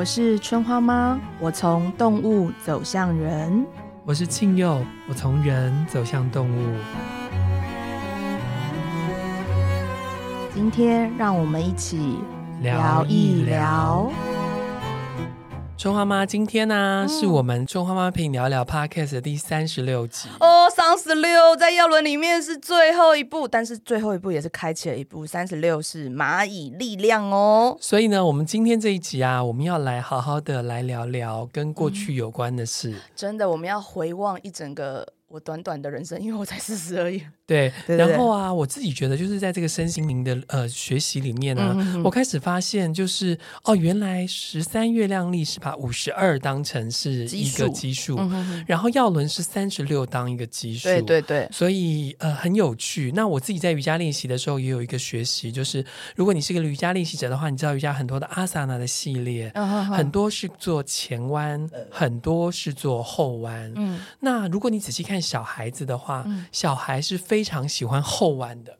[0.00, 3.66] 我是春花妈，我从动物走向人。
[4.06, 6.74] 我是庆佑，我从人走向动物。
[10.54, 12.16] 今天让我们一起
[12.62, 14.10] 聊一聊。
[15.76, 20.30] 春花妈，今天呢、啊嗯、是我们春花妈陪你聊聊 Podcast 的第三十六集
[21.02, 27.76] 十六在药轮里面是最后一步，但是最后一步也是开启了一步，三十六是蚂蚁力量哦。
[27.80, 32.90] 所以呢，我们今天这一集啊，我们要来好好的来聊聊跟过去有关的事。
[32.90, 35.06] 嗯、真的，我们要回望一整个。
[35.30, 37.22] 我短短的人生，因为我才四十而已。
[37.46, 48.16] 对，然后啊，我自己觉得就是在这个身心灵的呃学习里面呢、我开始发现就是哦，原来十三月亮历是把五十二当成是一个基数，
[48.66, 50.88] 然后药轮是三十六当一个基数。
[50.88, 53.12] 对对对，所以呃很有趣。
[53.14, 55.84] 那我自己在瑜伽练习的时候也有一个学习，就是
[56.16, 59.52] 如果你是个瑜伽练习者的话，你知道瑜伽很多的阿萨那的系列，
[59.92, 63.72] 很多是做前弯，很多是做后弯。
[63.76, 65.19] 嗯，那如果你仔细看。
[65.20, 68.78] 小孩子的话，嗯、小孩是非常喜欢后弯的。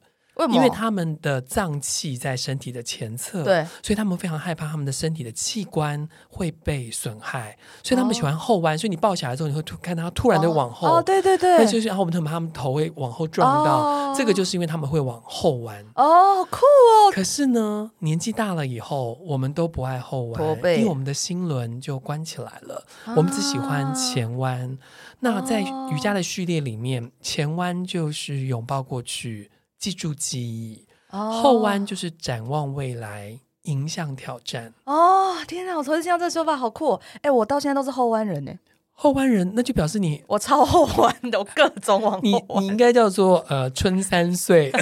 [0.51, 8.79] 因为他们的脏器在身体的前侧，对，所以他们非常害怕他们的身体的器官会被损害，所以他们喜欢后弯。
[8.79, 15.85] 所以你抱起来之后，你会突看到他突然的往后，哦，对对对，那就是然后我们他们他们头会往后撞到，这个就是因为他们会往后弯。
[15.95, 17.13] 哦，酷哦！
[17.13, 20.43] 可是呢，年纪大了以后，我们都不爱后弯，
[20.77, 24.79] 因为我们的心轮就关起来了，我们只喜欢前弯。
[25.19, 29.51] 那在瑜伽的序列里面，前弯就是拥抱过去。
[29.81, 31.43] 记住记忆，oh.
[31.43, 34.75] 后弯就是展望未来，迎向挑战。
[34.85, 35.75] 哦，天哪！
[35.75, 37.01] 我头一次听到这个说法，好酷哦！
[37.23, 38.53] 哎，我到现在都是后弯人呢。
[38.93, 42.23] 后弯人，那就表示你我超后弯的，我各种往后弯。
[42.23, 44.71] 你你应该叫做呃春三岁。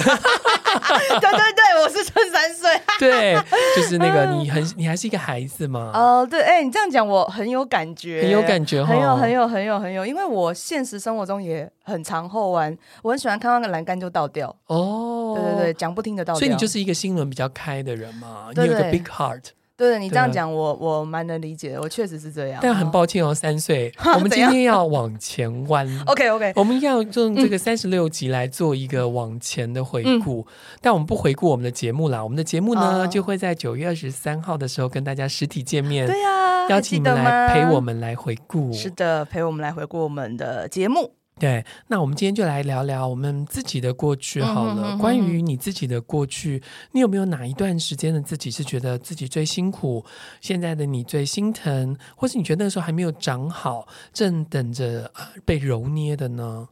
[1.19, 2.69] 对对对，我是春三岁。
[2.99, 3.35] 对，
[3.75, 5.91] 就是那个你很你还是一个孩子嘛。
[5.93, 14.55] 哦，对，哎，你这样讲我很有感觉，很有感觉，很有很有很有很有，因为我现实生活中也很常后弯，我很喜欢看到那个栏杆就倒掉。
[14.67, 16.39] 哦，对对对，讲不听的倒掉。
[16.39, 19.43] 所以你就是一个心轮比较开的人嘛，你有个 big heart。
[19.79, 22.59] 对，你这样讲，我我蛮能理解的，我确实是这样。
[22.61, 25.87] 但很抱歉哦，三岁， 我们今天要往前弯。
[26.05, 32.21] OK OK，我们要用这个三十六集来做一个往前的回顾，嗯、但我们不回顾我们的节目啦。
[32.21, 36.05] 我们的节目呢，就会在九月二十三号的时候跟大家实体见面。
[36.05, 38.73] 对呀，邀请你们来陪我们来回顾。
[38.73, 41.18] 是的，陪我们来回顾我们的节目。
[41.39, 44.73] 对，那我们今天就来聊聊我们自己的过去好了。
[44.73, 46.61] 嗯、哼哼哼关于你自己的过去，
[46.91, 50.05] 你有没有哪一段时间的自己是觉得自己最辛苦？
[50.41, 55.11] 现在的你最心疼，或是你觉得那个时候还没有长好，正等着
[55.45, 56.67] 被揉捏的呢？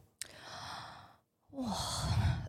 [1.52, 1.66] 哇！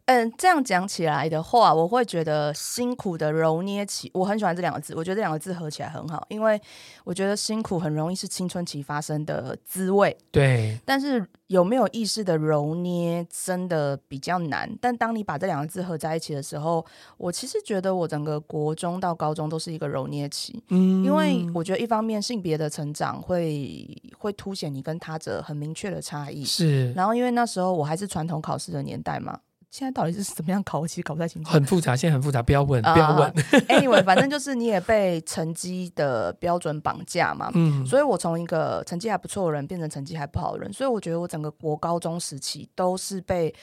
[0.10, 4.96] 嗯，这样讲起来的话，我会觉得辛苦的揉捏起，我很喜欢这两个字。
[4.96, 6.60] 我觉得这两个字合起来很好，因为
[7.04, 10.18] 我觉得辛苦很容易是青春期发生的滋味。
[10.32, 14.68] 对，但是有没有意识的揉捏真的比较难。
[14.82, 16.84] 但当你把这两个字合在一起的时候，
[17.18, 20.60] 我其实觉得我整个国中到高中都是一个揉捏期。
[20.70, 26.44] 嗯，因为我觉得一方面性别的成长会会凸显你跟他者很明确的差异。
[26.44, 29.40] 是，然后因为那时候我还是传统考试的年代嘛。
[29.70, 30.80] 现在到底是怎么样考？
[30.80, 31.50] 我其实搞不太清楚。
[31.52, 33.32] 很复杂，现在很复杂，不要问，不要问。
[33.32, 37.52] Uh, anyway，反正就是你也被成绩的标准绑架嘛。
[37.54, 37.86] 嗯。
[37.86, 43.54] 所以我从一个成绩还不错的人变成成绩还不好的人，所以我觉得我整个国高中时期都是被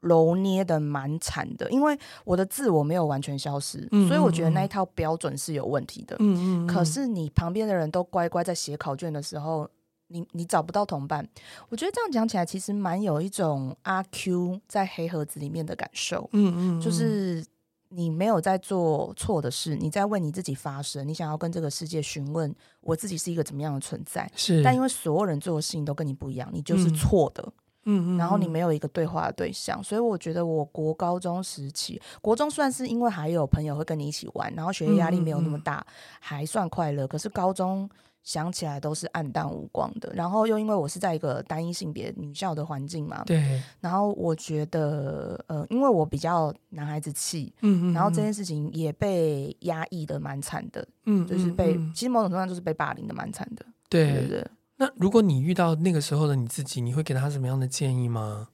[0.00, 6.16] 揉捏的蛮惨的，因为我的自我没有完全消失，嗯、所以我觉得那一套标准是有问题的。
[6.20, 6.66] 嗯嗯。
[6.66, 9.68] 可是你旁边的人都乖乖在写考卷的时候。
[10.12, 11.26] 你你找不到同伴，
[11.68, 17.44] 我觉得这样讲起来其实蛮有一种阿 Q 在黑盒子里面的感受，嗯，嗯嗯，就是
[17.88, 27.52] 你没有在做错的事，你在为你自己发声，你想要跟这个世界询问我自己是一个怎么样的存在，是，但因为所有人做的事情都跟你不一样，你就是错的，嗯
[27.84, 35.86] 嗯，然后你没有一个对话的对象，所以我觉得我国高中时期，国中算是因为还有朋友会跟你一起玩，然后学业压力没有那么大，嗯。
[35.86, 37.88] 嗯，还算快乐，可是高中。
[38.24, 54.46] 想起来都是黯淡无光的，然后又因为我是在一个单一性别女校的环境嘛，对，然后我觉得呃，因为我比较男孩子气，嗯，嗯嗯，然后这件事情也被压抑的蛮惨的，嗯，就是被其实某种程度上就是被霸凌的蛮惨的，对对对。
[54.82, 58.48] 那如果你遇到那个时候的你自己，你会给他什么样的建议吗？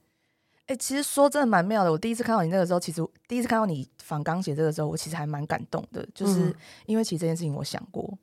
[0.67, 1.91] 哎、欸，其实说真的蛮妙的。
[1.91, 6.55] 我第一次看到你那个时候，其实第一次看到你仿钢写这个时候，我其实还蛮感动的，就是
[6.85, 8.15] 因为其实这件事情我想过。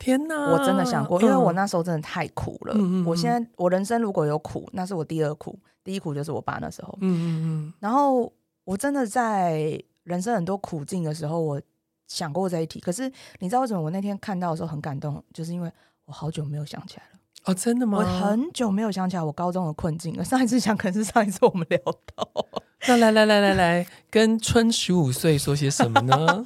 [0.00, 2.74] 天呐，我真的想过，因为我那时候真的太苦了。
[2.76, 6.98] 嗯、我现在我人生如果有苦，那是我第二苦，第一苦就是我爸那时候。
[7.00, 7.72] 嗯嗯嗯。
[7.78, 8.32] 然后
[8.64, 11.62] 我真的在人生很多苦境的时候，我
[12.08, 12.80] 想过这一题。
[12.80, 15.22] 可是你知道为什么我那天看到的时候很感动？
[15.32, 15.70] 就是因为
[16.06, 17.20] 我好久没有想起来了。
[17.44, 17.98] 哦，真的吗？
[17.98, 20.24] 我很久没有想起来我高中的困境了。
[20.24, 21.78] 上一次想，可能是上一次我们聊
[22.14, 22.28] 到。
[22.88, 26.42] 那来来来来来，跟春十五岁说些什么呢？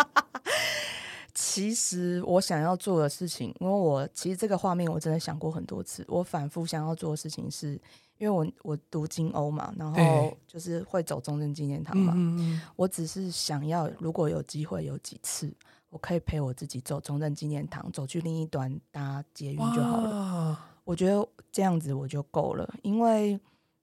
[1.34, 6.04] 其实我想要做的事情，因为我其实这个画面我真的想过很多次。
[6.08, 7.72] 我反复想要做的事情是，
[8.18, 12.12] 因为我我读金欧嘛，然后就是会走中正纪念堂嘛。
[12.16, 15.50] 嗯、我只是想要，如果有机会，有几次
[15.90, 20.65] 我可以陪我自己走中正纪念堂，走去另一端搭捷运就好了。
[20.86, 23.38] 我觉得这样子我就够了，因为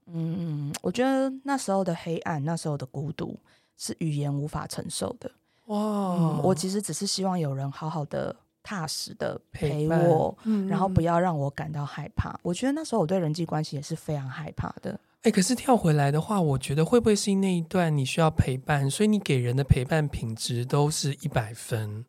[0.08, 3.38] 嗯，我觉得那时候的黑暗，那时候的孤独，
[3.78, 5.30] 是语言无法承受的。
[5.66, 6.42] 哇、嗯！
[6.42, 12.40] 我其实只是希望有人好好的、踏实的陪我，嗯、然后不要让我感到害怕。
[12.42, 14.92] 我觉得那时候我对人际关系也是非常害怕的。
[15.24, 22.06] 哎、欸，可是跳回来的话，我觉得会不会是那一段你需要陪伴，所以你给人的陪伴品质都是一百分？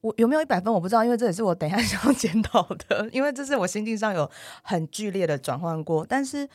[0.00, 0.72] 我有没有一百分？
[0.72, 4.30] 我不知道，因为这也是我等一下 想要检讨的，因为这是我心境上有
[4.62, 6.06] 很剧烈的转换过。
[6.08, 6.48] 但是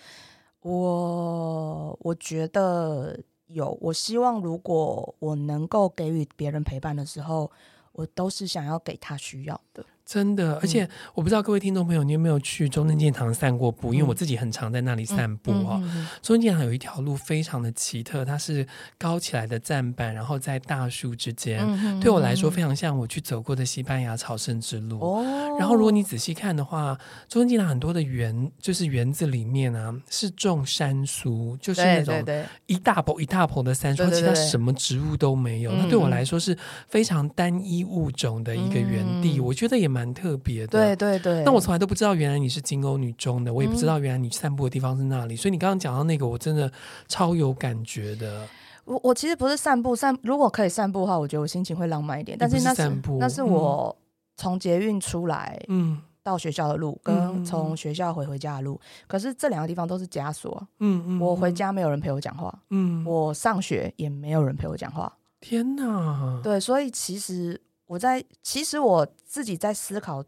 [0.62, 3.20] 我我觉得。
[3.50, 7.52] 有，我希望如果我能够给予别人陪伴的时候，
[7.92, 9.86] 我都是想要给他需要的。
[10.06, 13.92] 真的，而且我不知道各位听众朋友，你有没有去中正纪念堂散过步？
[13.92, 15.80] 因为我自己很常在那里散步哈。
[16.22, 18.68] 中正纪念堂有一条路非常的奇特，它是
[19.00, 21.60] 高起来的栈板，然后在大树之间，
[22.00, 25.24] 对我来说非常像我去走过的西班牙朝圣之路。
[25.58, 26.96] 然后如果你仔细看的话，
[27.28, 32.24] 中正纪念堂很多的园，就是园子里面啊是种山苏，就是那种
[32.68, 35.72] 一大捧一大捧的山苏，其他什么植物都没有。
[35.72, 36.56] 那对我来说是
[36.88, 39.95] 非常单一物种的一个园地，我觉得也。
[39.96, 41.44] 蛮特别的，对对对。
[41.46, 45.36] 那我从来都不知道，原来你是金欧女中的，我也不知道原来你散步的地方是那里。
[45.36, 46.70] 嗯、所以你刚刚讲到那个，我真的
[47.08, 48.46] 超有感觉的。
[48.84, 52.38] 我我其实不是散步，散如果可以散步的话，我觉得我心情会浪漫一点。
[52.38, 53.96] 但是那是散步，那是我
[54.36, 58.78] 从捷运出来，嗯，到学校的路，跟从学校回回家的路。
[59.08, 61.22] 可是这两个地方都是枷锁，嗯嗯。
[61.22, 65.12] 我回家没有人陪我讲话，嗯，我上学也没有人陪我讲话。
[65.40, 66.42] 天哪！
[66.44, 67.62] 对，所以其实。
[67.88, 70.24] 我在其实我自己在思考，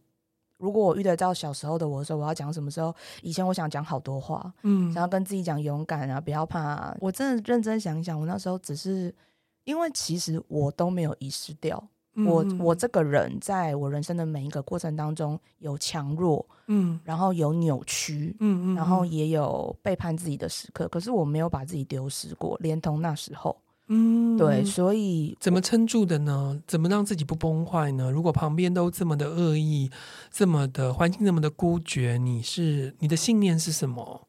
[0.58, 2.96] 如果我遇得到小时候的我的时候，我要讲什么时候？
[3.22, 6.96] 以前我想讲好多话，嗯，想要跟自己讲勇敢啊，不要怕啊。
[7.00, 9.14] 我真的认真想一想，我那时候只是
[9.64, 11.84] 因为其实我都没有遗失掉，
[12.16, 23.56] 嗯、我我这个人在我人生的每一个过程当中有强弱，嗯，然后有扭曲，嗯嗯，然后也有背叛自己的时刻，可是我没有把自己丢失过，连同那时候。
[23.90, 26.62] 嗯，对，所以怎么撑住的呢？
[26.68, 28.12] 怎么让自己不崩坏呢？
[28.12, 29.90] 如果旁边都这么的恶意，
[30.30, 34.28] 这么的环境，这么的孤绝，你是你的信念是什么？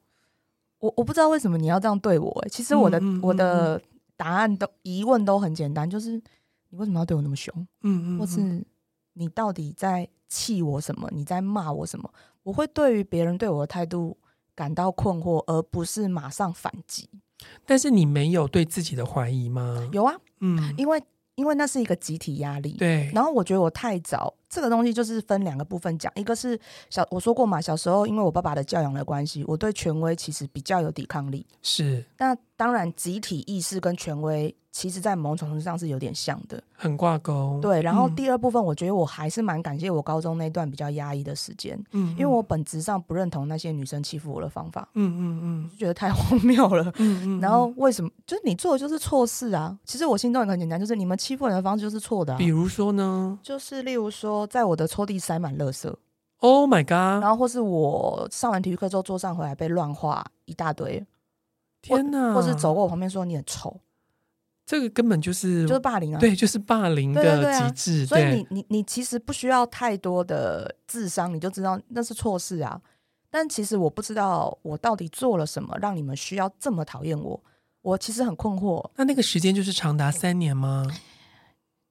[0.79, 2.31] 我我不知道为什么你要这样对我。
[2.43, 3.83] 欸，其实我的、嗯嗯、我的
[4.17, 6.13] 答案都疑问都很简单，就是
[6.69, 7.53] 你为什么要对我那么凶？
[7.83, 8.65] 嗯嗯，或是
[9.15, 11.09] 你到底在气我什么？
[11.13, 12.09] 你在骂我什么？
[12.45, 14.17] 我会对于别人对我的态度
[14.55, 17.09] 感到困惑，而不是马上反击。
[17.67, 19.89] 但是你没有对自己的怀疑吗？
[19.93, 21.03] 有啊，嗯，因为
[21.35, 23.11] 因为那是一个集体压力，对。
[23.15, 26.59] 然后我觉得我太早，这个东西就是分两个部分讲，一个是
[26.91, 32.05] 小我说过嘛，小时候因为我爸爸的教养的关系，我对权威其实比较有抵抗力，是。
[32.19, 34.55] 那当然，集体意识跟权威。
[34.79, 37.59] 其实，在某种程度上是有点像的，很挂钩。
[37.61, 47.41] 对，然后第二部分，我觉得我还是蛮感谢我高中那段比较压抑的时间，嗯，因为我本质上不认同那些女生欺负我的方法，嗯嗯嗯，就觉得太 荒谬了，嗯嗯。
[47.41, 48.09] 然后为什么？
[48.25, 49.77] 就是你做的就是错事啊！
[49.85, 52.37] 其实我心中也很简单，就是你们欺负人的方式就是错的。
[52.37, 53.37] 比如说呢？
[53.43, 55.93] 就是例如说，在我的抽屉塞满垃圾
[56.39, 57.21] ，Oh my god！
[57.21, 61.05] 然后或是我上完体育课之后坐上回来被乱画一大堆，
[61.83, 62.33] 天哪！
[62.33, 63.77] 或是走过我旁边说你很丑。
[64.69, 66.21] 这个根本就是就是霸凌啊！
[66.21, 68.05] 对，就是霸凌的极致。
[68.05, 72.79] 所以你你你其实不需要太多的智商，你就知道那是错事啊。
[73.31, 77.43] 但其实我不知道我到底做了什么，让你们需要这么讨厌我。
[77.81, 78.91] 我其实很困惑。
[78.97, 80.87] 那那个时间就是长达三年吗？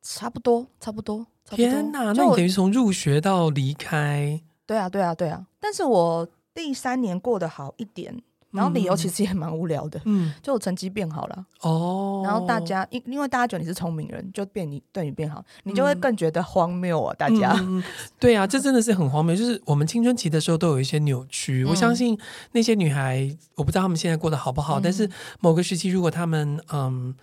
[0.04, 1.26] 差不多，差不多。
[1.50, 2.14] 天哪！
[2.14, 4.40] 那你等于从入学到离开？
[4.68, 5.48] 对啊，对啊，对啊。
[5.60, 8.22] 但是我第三年过得好一点。
[8.52, 12.22] 然后理由其实也蛮无聊的，嗯，就我成绩变好了哦。
[12.24, 17.14] 然后大家因因为大家觉得你是聪明人，就变你对你变好，你就会更觉得荒谬啊！
[17.16, 17.84] 大家、嗯，
[18.18, 19.36] 对啊，这真的是很荒谬。
[19.36, 22.18] 就是我们青春期的时候都有一些扭曲，嗯、我相信
[22.54, 27.14] 那些女孩，我不知道她们现在过得好不好，嗯、但是某个时期，如果她们嗯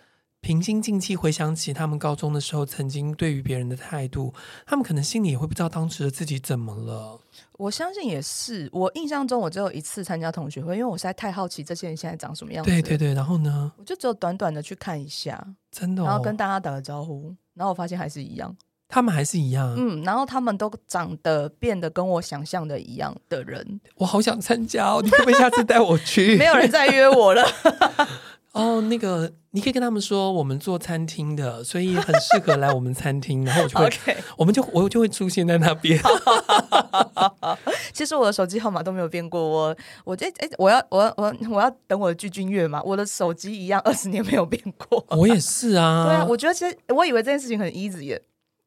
[0.44, 4.30] 平心静气回想起他们高中的时候曾经对于别人的态度，
[4.66, 7.18] 他们可能心里也会不知道当时的自己怎么了。
[7.52, 8.68] 我相信也是。
[8.70, 12.70] 我印象中，我只有一次参加同学会，因为我实在太好奇这些人现在长什么样子。
[12.70, 13.72] 对对对，然后呢？
[13.78, 17.34] 我就只有短短的去看一下，真的、哦，然后跟大家打个招呼。
[17.54, 18.54] 然后我发现还是一样。
[18.86, 25.00] 他们还是一样，嗯，然后他们都长得变得跟我想象的一样的人，我好想参加哦！
[25.02, 26.36] 你可不可以下次带我去？
[26.38, 27.42] 没有人再约我了。
[28.54, 34.16] 哦，那个你可以跟他们说，我们做餐厅的，所以很适合来我们餐厅，然后我就会， Okay.
[34.36, 36.00] 我们就我就会出现在那边。
[37.92, 45.04] 其实我的手机号码都没有变过，我我这哎，我要我要我要我要等我的巨君月嘛，我的手机一样二十年没有变过。
[45.10, 48.22] 我也是啊，对啊，我觉得其实我以为这件事情很 easy 耶。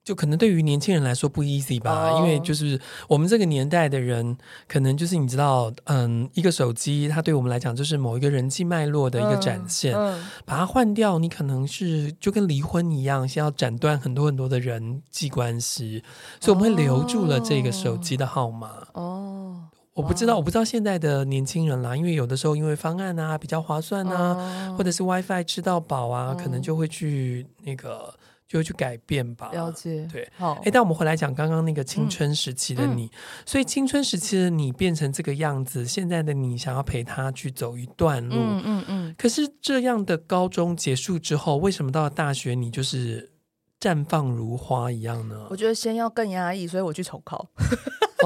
[0.08, 2.22] 就可能对于年轻人来说不 easy 吧，oh.
[2.22, 9.94] 因为就是我们这个年代的人，可能就是你知道，嗯，一个手机，它对我们来讲就是某一个人际脉络的一个展现。
[9.94, 16.02] 嗯嗯、把它换掉，你可能是就跟离婚一样，先要斩断很多很多的人际关系，
[16.40, 18.70] 所以我们会留住了这个手机的号码。
[18.94, 19.58] 哦
[19.96, 20.06] ，oh.
[20.06, 24.78] 我不知道，我不知道现在的年轻人啦，因为有的时候因为方案啊比较划算啊，oh.
[24.78, 26.42] 或者是 WiFi 吃到饱啊，oh.
[26.42, 28.16] 可能就会去那个。
[28.48, 29.50] 就会去改变吧。
[29.52, 30.54] 了解，对，好。
[30.64, 38.64] 哎，但我们回来讲刚刚那个青春时期的你，嗯嗯、所以青春时期的你变成这个样子，现在的你想要陪他去走一段路，嗯嗯。
[38.66, 43.32] 嗯嗯，可是这样的高中结束之后，为什么到了大学你就是
[43.80, 45.48] 绽放如花一样呢？
[45.50, 47.50] 我觉得先要更压抑，所以我去重考。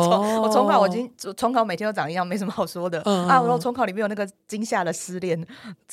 [0.10, 3.02] 我重考，我已经重考，每天都长一样，没什么好说的。
[3.28, 5.40] 啊，我重考里面有那个惊吓的失恋，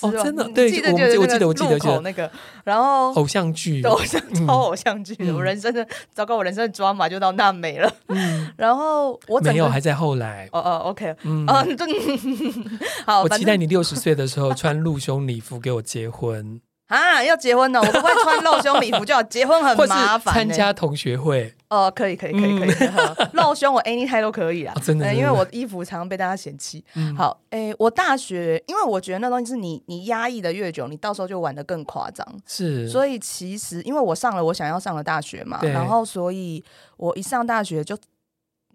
[0.00, 0.48] 哦真的？
[0.54, 1.04] 对，记得我记
[1.38, 2.30] 得我记得记得那个，
[2.64, 7.92] 然后偶像剧，偶像超偶像剧的，我人生的糟糕，我人生的抓马就到那没了。
[8.56, 10.48] 然后我没有，还在后来。
[10.52, 11.46] 哦哦，OK，嗯，
[13.06, 17.23] 好，我期待你六十岁的时候穿露胸礼服给我结婚啊！
[17.23, 20.35] 要结婚了， 我不会穿露胸礼服，就要结婚很麻烦。
[20.35, 21.54] 参加同学会。
[21.68, 22.88] 哦，可以，可以，可以，可以，
[23.35, 26.83] 露胸我 anytime 都可以啊，真的，因为我衣服常常被大家嫌弃。
[27.14, 32.26] 好，诶，我大学，因为我觉得那东西是你你压抑的越久，你到时候就玩的更夸张。
[32.47, 36.64] 是，所以其实因为我上了我想要上的大学嘛，然后所以
[36.97, 37.97] 我一上大学就。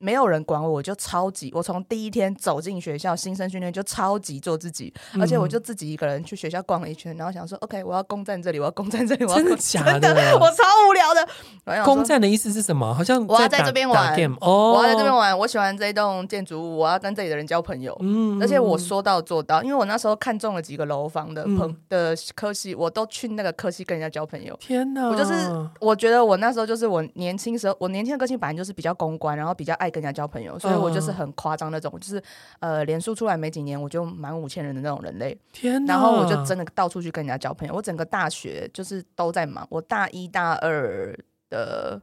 [0.04, 1.50] 没有人管我，我就超级。
[1.56, 9.24] 我从第一天走进学校，新生训练就超级做自己，嗯、而且我就自己一个人去学校逛了一圈，然后想说，OK，我要攻占这里，我要攻占这里。
[9.24, 10.38] 我要 真的假的？
[10.38, 11.84] 我超无聊的。
[11.86, 12.94] 攻占的意思是什么？
[12.94, 14.14] 好像我要在这边玩。
[14.42, 15.38] 哦，我要在这边玩。
[15.40, 17.98] 我喜欢这一栋建筑物，我要跟这里的人交朋友。
[18.02, 24.54] 嗯，而且我说到做到，因为我那时候看中了几个楼房的朋、嗯、的科系，我都去那个科系跟人家交朋友。
[24.60, 25.08] 天哪！
[25.08, 25.34] 我就是
[25.80, 32.22] 我觉得我那时候就是我年轻时候，我年轻的个性本来就是比较公关，然后比较爱跟人家交朋友，所以我就是很夸张那种，就是
[32.60, 35.38] 呃，连书出来没几年，我就满五千人的那种人类。
[35.52, 35.94] 天哪！
[35.94, 37.74] 然后我就真的到处去跟人家交朋友。
[37.74, 39.66] 我整个大学就是都在忙。
[39.70, 41.16] 我大一大二
[41.50, 42.02] 的，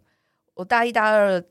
[0.55, 1.43] 我大一大二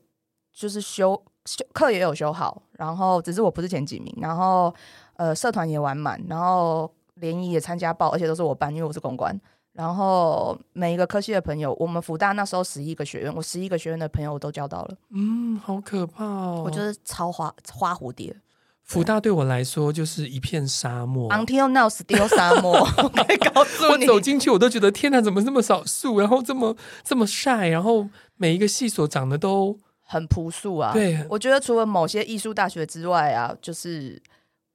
[0.52, 4.12] 就是修修课也有修好，然后只是我不是前几名。
[4.20, 4.74] 然后
[5.16, 9.38] 呃，社团也玩满，然后联谊也参加报，而且都是我班，因为我是公关。
[9.72, 14.96] 然后每一个科系的朋友，我们福大那时候十一个学院，我十一个学院的朋友我都交到了。
[15.10, 16.62] 嗯，好可怕哦！
[16.66, 18.34] 我就是超花花蝴蝶。
[18.82, 21.30] 福大对我来说就是一片沙漠。
[21.30, 22.80] Until now, still 沙漠。
[23.00, 30.92] 我可以告诉你，我走进去我都觉得天哪，怎么这么少树，然后这么这么晒，然后每一个系所长得都很朴素啊。
[30.92, 34.20] 对，我觉得除了某些艺术大学之外啊，就是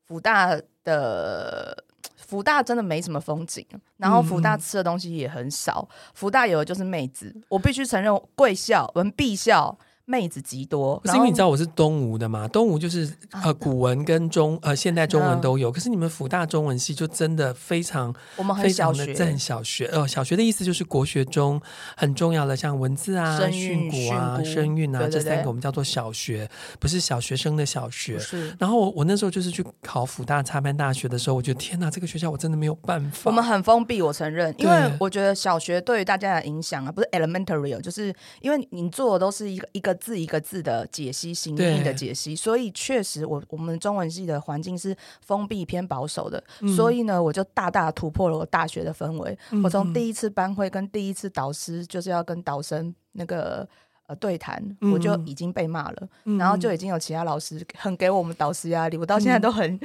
[0.07, 1.83] 福大的。
[2.27, 3.65] 辅大真的没什么风景，
[3.97, 5.87] 然后福大吃的东西也很少。
[6.13, 9.77] 福大有的就是妹子，我必须承认，贵校、文毕校。
[10.07, 12.47] 妹子极多，可是因为你知道我是东吴的嘛？
[12.47, 21.59] 东吴就是呃古文跟中呃现代中文都有，可是你们辅大中文系就真的非常我们很小学，很小学哦，小学的意思就是国学中
[21.97, 26.47] 很重要的，像文字啊、训诂啊、声韵啊这三个我们叫做小学，
[26.79, 28.19] 不是小学生的小学。
[28.19, 28.55] 是。
[28.59, 33.21] 然后我我那时候就是去考辅大插班大学的时候，我觉得天哪，这个学校我真的没有办法。
[33.23, 39.94] 我们很封闭，我承认，因为我觉得小学对于大家的影响啊，不是 elementary，就是因为你做的都是一个一个。
[39.95, 49.37] 字一个字的解析，形意的解析，所以确实我我们中文系的环境是封闭偏保守的，嗯、所以呢，我就大大突破了我大学的氛围。
[49.51, 53.67] 嗯、我从第一次班会跟第一次导师就是要跟导生那个
[54.07, 54.61] 呃对谈，
[54.93, 59.79] 我就已经被骂了，嗯、然后就已经有其他老师很给我们导师压力，我到现在都很。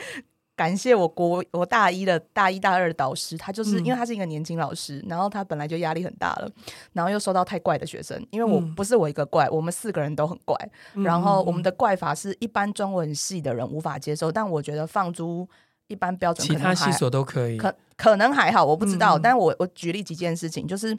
[0.60, 6.50] 嗯感谢我国我大一的大一大二的导师，他就是因为他是一个年轻老师，嗯、然后他本来就压力很大了，
[6.92, 10.54] 然后又收到太怪的学生，因为我不是我一个怪，嗯、我们四个人都很怪，
[10.94, 15.48] 嗯、然后我们的怪法是一般中文系的人无法接受，但我觉得放诸
[15.88, 20.98] 一般标准，其他系所都可以，可可能还好，我不知道，嗯、但我我举例几件事情，就是。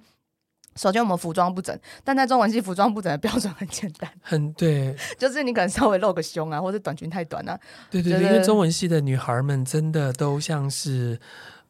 [0.76, 7.60] 首先，我们服装不整，但在中文系服装不整的标准很简单，很对，就是你可能稍微露个胸啊，或者短裙太短啊。
[7.90, 11.20] 对对对，因为中文系的女孩们真的都像是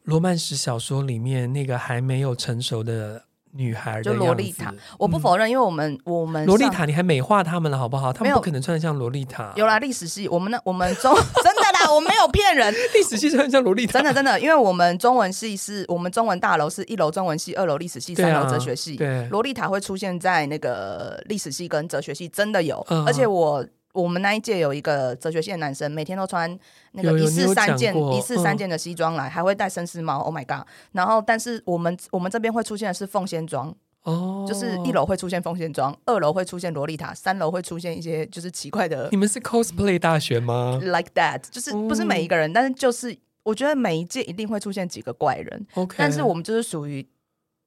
[0.04, 4.72] 罗曼史小说里面那个还没有成熟的女孩，就萝莉塔。
[4.98, 8.12] 我不否认，因为我们我们萝莉塔，你还美化他们了，好不好？
[8.12, 9.52] 他们不可能穿得像萝莉塔。
[9.56, 11.12] 有啦，历史系，我们那我们中
[11.82, 18.96] 啦，我没有骗人， 历史系穿得像萝莉塔，真的真的，因为我们中文系是我们中文大楼是一楼中文系，二楼历史系，三楼哲学系。
[18.96, 23.66] 对，萝莉塔会出现在那个历史系跟哲学系，真的有，而且我。
[23.94, 26.58] 我们那一届有一个哲学系的男生，每天都穿
[26.92, 30.18] 那个一式三件、一式三件的西装来，嗯、还会戴绅士帽。
[30.20, 30.66] Oh my god！
[30.92, 33.70] 然后，但是我们我们这边会出现的是凤仙装
[34.02, 39.08] 哦，就是一楼会出现风线装，二楼会出现萝莉塔，三楼会出现一些就是奇怪的。
[39.10, 45.66] 你们是 cosplay 大学吗？Like that，就是不是每一个人，嗯、但是就是我觉得每一届一定会出现几个怪人。
[45.74, 47.06] OK，但是我们就是属于。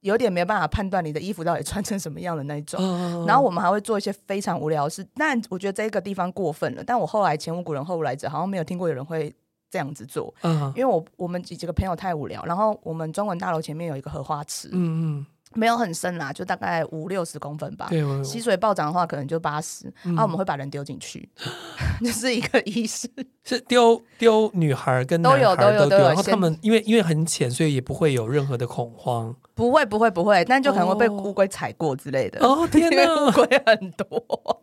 [0.01, 5.03] 有点没有办法判断你的衣服到底穿成什么样的那一种，嗯、然后我们还会做一些非常无聊的事。
[5.15, 6.83] 但我觉得这个地方过分了。
[6.83, 9.33] 但我后来前无古人后无来者，好像没有听过有人会
[9.67, 10.31] 这样子做。
[10.43, 14.69] 嗯，因为我我们几几个朋友太无聊，然后我们中文大楼前面有一个荷花池。
[14.73, 15.25] 嗯嗯。
[15.55, 17.87] 没有很深啦，就大概五六十公分吧。
[17.89, 19.91] 对，溪水暴涨的话，可能就八十。
[20.03, 21.27] 然后我们会把人丢进去，
[22.03, 23.09] 就是一个仪式。
[23.43, 26.03] 是丢丢女孩跟男孩都有都有都有。
[26.07, 29.35] 然后他们因为因为很浅，所以也不会有任何的恐慌。
[29.53, 32.45] 不会不会不会，但就可能会被乌龟踩过之类的。
[32.45, 34.61] 哦天哪， 乌龟很多。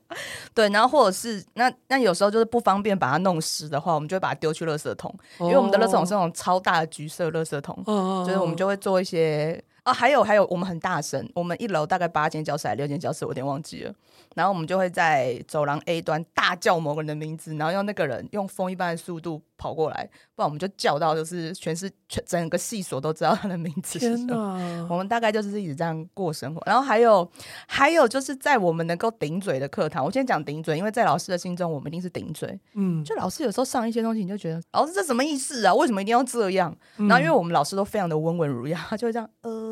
[0.53, 7.81] 对，然后或者是那那有时候就是不方便把它弄湿的话，我们就会把它丢去垃圾桶，因为我们的垃圾桶是那种超大的橘色垃圾桶。
[7.87, 9.63] 哦，就是我们就会做一些。
[9.83, 13.93] 啊，还有还有，我们很大声，我们一楼大概八间教室还是六间教室，我有点忘记了。
[14.35, 23.99] 然后我们就会在走廊 A 端大叫某个人的名字，然后用那个人用风一般的速度跑过来，不然我们就叫到就是全是全整个系所都知道他的名字。
[23.99, 24.87] 天哪！
[24.89, 26.63] 我们大概就是一直这样过生活。
[26.65, 27.29] 然后还有
[27.67, 32.59] 还有就是在我们能够顶嘴的课堂，我先讲顶嘴，因为在老师的心中我们一定是顶嘴。
[32.75, 35.75] 嗯，就老师有时候上一些东西，你就觉得老师这什么意思啊？
[35.75, 36.75] 为什么一定要这样？
[36.97, 39.72] 然后因为我们老师都非常的温文儒雅，他就会这样呃。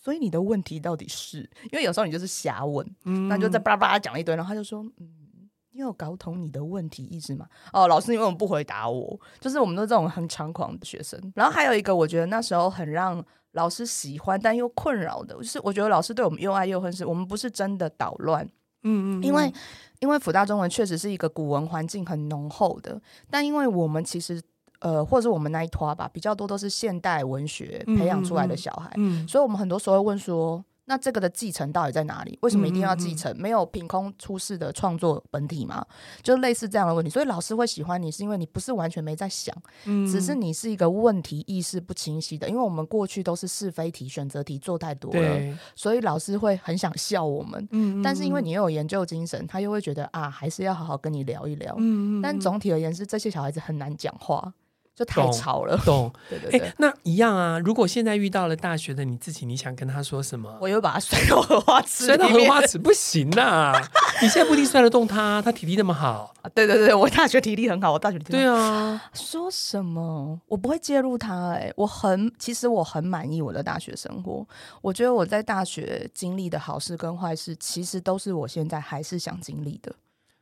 [0.00, 1.40] 所以你的问题到底是？
[1.70, 9.20] 因为有时候你就是瞎问，嗯、那就在巴拉巴拉讲一堆，然后他就说：“嗯，你有搞懂你的问题意思吗？”哦，老师，你为什么不回答我？
[9.38, 11.20] 就是我们都这种很猖狂的学生。
[11.36, 18.42] 然后还有一个，我觉得那时候很让老师喜欢但又困扰的，就是我觉得老师对我们又爱又恨，是我们不是真的捣乱，
[18.82, 19.52] 嗯，嗯嗯，因为
[19.98, 24.40] 因为辅大中文确实是一个古文环境很浓厚的，但因为我们其实。
[24.80, 32.36] 呃，或者是我们那一托吧，比较多都是现代文学培养出来的小孩，嗯嗯、所以我们很多时候会问说，那这个的继承到底在哪里？
[32.42, 33.32] 为什么一定要继承？
[33.38, 35.86] 没有凭空出世的创作本体吗？
[36.20, 42.48] 就类似这样的问题，所以老师会喜欢你，是因为你不是完全没在想，嗯、只是你是一个问题意识不清晰的。
[42.48, 47.62] 因为我们过去都是是非题、选择题做太多了，所以老师会很想笑我们。
[47.70, 51.72] 嗯嗯、但是因为你又有研究精神，他又会觉得啊，还是要好好跟你聊一聊。
[51.78, 54.52] 嗯嗯、但总体而言，是这些小孩子很难讲话。
[55.00, 56.12] 就太吵了，懂？
[56.28, 57.58] 对 对对、欸，那一样啊。
[57.58, 60.54] 如果现在遇到了大学的你自己，你想跟他说什么？
[60.60, 63.72] 我又把他摔到荷花池，摔到荷花池不行啊！
[64.20, 66.34] 你现在不一定摔得动他，他体力那么好。
[66.42, 69.02] 啊、对对对，我大学体力很好，我大学体力对啊。
[69.14, 70.38] 说什么？
[70.46, 71.60] 我不会介入他、欸。
[71.60, 74.46] 哎，我很，其实我很满意我的大学生活。
[74.82, 79.90] 我觉得我在大学经历的好事跟坏事，其实都是我现在还是想经历的。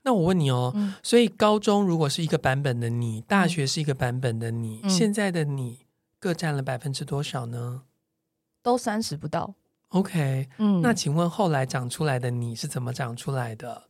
[0.08, 5.80] 那我问你哦，嗯、所以高中如果是一个版本的你，大学是一个版本的你，嗯、现在的你
[6.18, 7.82] 各占了百分之多少呢？
[8.62, 9.54] 都三十不到。
[9.88, 13.82] OK，嗯，那请问后来长出来的你是怎么长出来的？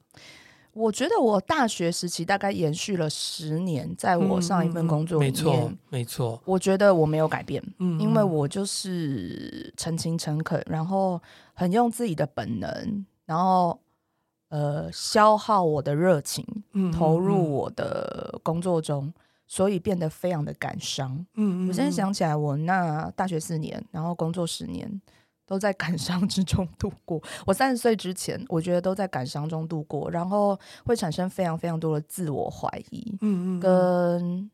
[0.73, 6.43] 我觉得我大学时期大概延续了十年，在我上一份工作里面，嗯、没错，没错。
[6.45, 11.23] 我觉得我没有改变，嗯，因为我就是诚勤诚恳，然后
[11.55, 13.81] 很用自己的本能，然后。
[14.49, 16.45] 呃，消耗我的热情，
[16.93, 19.13] 投入我的工作中，
[19.47, 21.15] 所以变得非常的感伤。
[21.35, 25.01] 嗯，嗯，嗯，我现在想起来，我那大学四年，然后工作十年，
[25.47, 27.23] 都在感伤之中度过。
[27.47, 33.19] 我三十岁之前，我觉得都在感伤中度过，然后会产生非常非常多的自我怀疑。
[33.21, 34.51] 嗯，嗯嗯，跟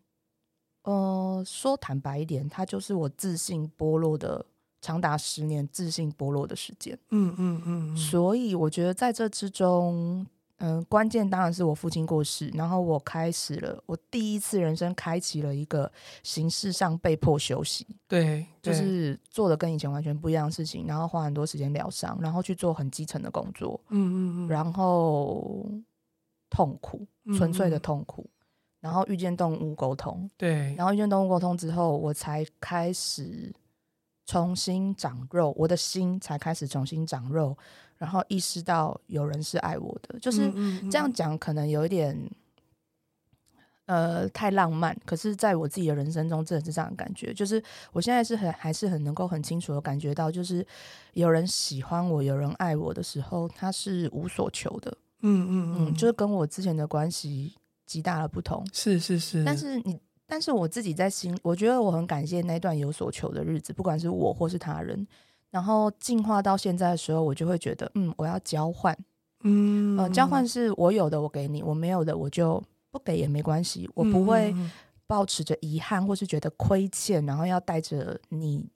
[0.83, 4.45] 呃，说坦白一点，它就是我自信剥落的。
[4.85, 10.27] 长达十年自信剥落的时间，嗯嗯嗯，所以我觉得在这之中，
[10.59, 15.91] 嗯、呃，关键当然是我父亲过世，然后我开始了我第一次人生开启了一个
[16.23, 18.75] 形式上被迫休息，对，对。
[18.75, 25.67] 就是做的跟以前完全不一样的事情，然后花很多时间疗伤，然后去做很基层的工作，嗯嗯嗯，然后
[26.51, 27.07] 痛苦，
[27.39, 28.31] 纯粹的痛苦，嗯嗯
[28.81, 33.51] 然后遇见动物沟通，对，然后遇见动物沟通之后，我才开始。
[34.27, 37.57] 重新长肉，我的心才开始重新长肉，
[37.99, 40.51] 然后意识到有人是爱我的，就是
[40.91, 42.19] 这样讲，可能有一点，
[43.87, 44.97] 呃太浪漫。
[45.05, 50.67] 可是，在我自己的人生中，真的是这样的感觉，就是我现在是很还是很能够很清楚的感觉到，就是
[51.13, 54.97] 有人喜欢我，有人爱我的时候，他是无所求的。
[55.21, 57.55] 嗯嗯嗯，就是跟我之前的关系
[57.87, 58.67] 极大的不同。
[58.73, 65.07] 是是是，但是你，但是我自己在心，我觉得我很感谢那段有所求的日子，不管是我或是他人。
[65.51, 68.97] 然后进化到现在的时候，我就会觉得，嗯，我要交换，
[69.43, 74.55] 嗯，呃，交换是我有的我给你，我没有的我就不给也没关系，我不会
[75.07, 78.67] 抱持着遗憾或是觉得亏欠，然后要带着你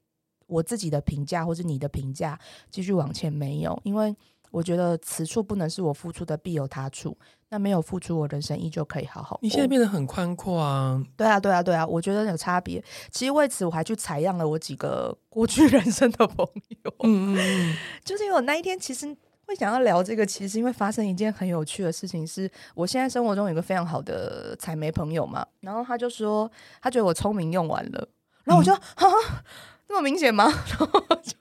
[0.47, 2.39] 我自己的评价或是你的评价
[2.71, 4.15] 继续往前，没有，因为。
[4.51, 7.15] 我觉得此处不能是我付出的，必有他处。
[7.51, 9.39] 那没有付出，我人生依旧可以好好。
[9.43, 11.03] 你现在变得很宽阔啊！
[11.17, 11.87] 对啊，对啊，对啊！
[11.87, 12.83] 我觉得有差别。
[13.11, 16.47] 其实为此，我还去采样了我几个 过去人生的朋
[16.85, 16.95] 友。
[17.05, 19.07] 嗯嗯嗯， 就是因为我那一天其实
[19.47, 26.51] 会想要聊这个，其实因为发生一件很有趣的事情是，是我现在生活中有一个非常好的采媒朋友嘛，然后他就说
[26.83, 28.09] 他觉得我聪明用完了，
[28.45, 29.43] 然后我就哈哈，
[29.89, 30.45] 那么明显吗？
[30.69, 30.87] 然后
[31.23, 31.33] 就。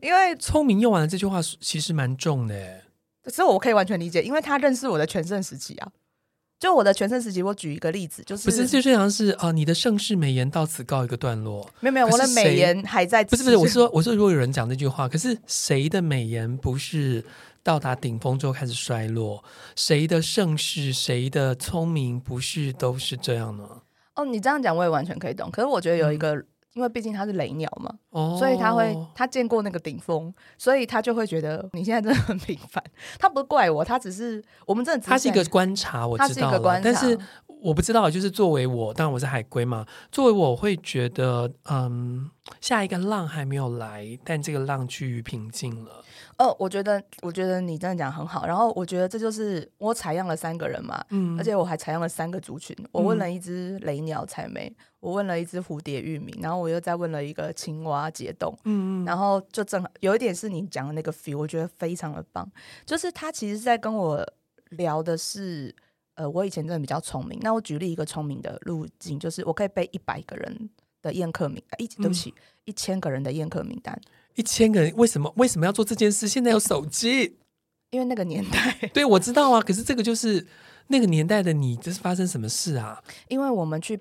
[0.00, 2.82] 因为聪明用完了这句话其实蛮重的，
[3.26, 5.92] 所以我可以完全理解，因为他认识我的全盛时期啊。
[6.58, 11.66] 就我的全盛时期，我举一个例子，就是不是就是像是啊，你的盛世美颜到此告一个段落。
[11.80, 13.24] 没有没有，我的美颜还在。
[13.24, 17.24] 不是不是，我说我说，如果有人讲这句话，可是谁的美颜不是
[17.62, 19.42] 到达顶峰之后开始衰落？
[19.74, 23.64] 谁的盛世，谁的聪明不是都是这样呢？
[24.16, 25.50] 哦，你这样讲我也完全可以懂。
[25.50, 26.44] 可是我觉得有一个。
[26.74, 32.82] 嗯因为毕竟他是雷鸟嘛，哦、所以他会他见过那个顶峰，所以他就会觉得你现在真的很平凡。
[33.18, 35.04] 他不怪我，他只是我们真的。
[35.04, 36.80] 他是一个观察，我知道了。
[36.82, 37.18] 但是
[37.60, 39.84] 我不知道，就是作为我，当然我是海龟嘛。
[40.12, 42.30] 作为我会觉得，嗯，
[42.60, 46.04] 下一个浪还没有来，但这个浪趋于平静了。
[46.38, 48.46] 哦，我觉得，我觉得你这样讲很好。
[48.46, 52.74] 然后我觉得这就是我采样了三个人嘛，嗯，而且我还采样了三个族群。
[52.92, 62.46] 我问了一只雷鸟采莓，我问了一只蝴蝶玉米，然后我又再问了一个青蛙解冻，嗯嗯，然后就正好有一点是你讲的那个 feel，我觉得非常的棒。
[62.84, 64.26] 就是他其实是在跟我
[64.70, 65.74] 聊的是，
[66.16, 67.38] 呃，我以前真的比较聪明。
[67.40, 72.34] 那我举例一个聪明的路径，就是我可以背一百个人的宴客名，一对不起，
[72.66, 73.98] 一千个人的宴客名单。
[74.34, 76.28] 一千个人为什么为什么要做这件事？
[76.28, 77.38] 现在有手机，
[77.90, 79.62] 因为那个年代，对，我知道啊。
[79.62, 80.46] 可是这个就是
[80.88, 83.02] 那个年代的你，这是发生什么事啊？
[83.28, 83.98] 因为我们去。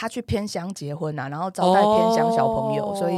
[0.00, 2.98] 他去偏乡结婚啊，然后招待偏乡小朋友，oh.
[2.98, 3.14] 所以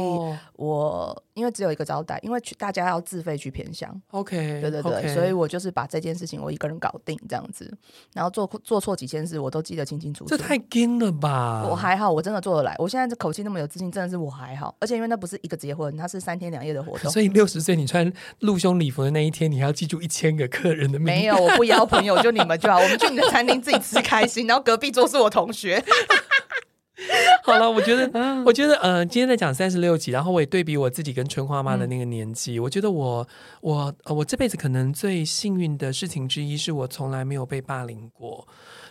[0.57, 3.89] 我因为只有一个招待，因为去大家要自费去偏乡。
[4.11, 7.73] OK，对对对.所以我就是把这件事情我一个人搞定这样子，
[8.13, 10.29] 然后做做错几件事我都记得清清楚楚。
[10.29, 11.65] 这太惊了吧！
[11.69, 12.75] 我还好，我真的做得来。
[12.77, 14.75] 我现在这口气那么有自信，真的是我还好。
[14.81, 21.13] 而且因为那不是一个结婚，它是三天两夜的活动，所以六十岁你穿露胸礼服的那一天，你还要记住一千个客人的名字。
[21.13, 22.77] 没有，我不邀朋友，就你们就好。
[22.77, 25.81] 我们去你的餐厅自己吃开心，然后隔壁桌是我同学。
[27.43, 28.07] 好了，我觉得，
[28.45, 33.27] 我觉得，呃，今天在讲三十六集，然后我也对比我自己跟春花妈的那个年纪，嗯、我觉得我，
[33.61, 38.47] 我，我这辈子可能最幸运的事情之一，是我从来没有被霸凌过。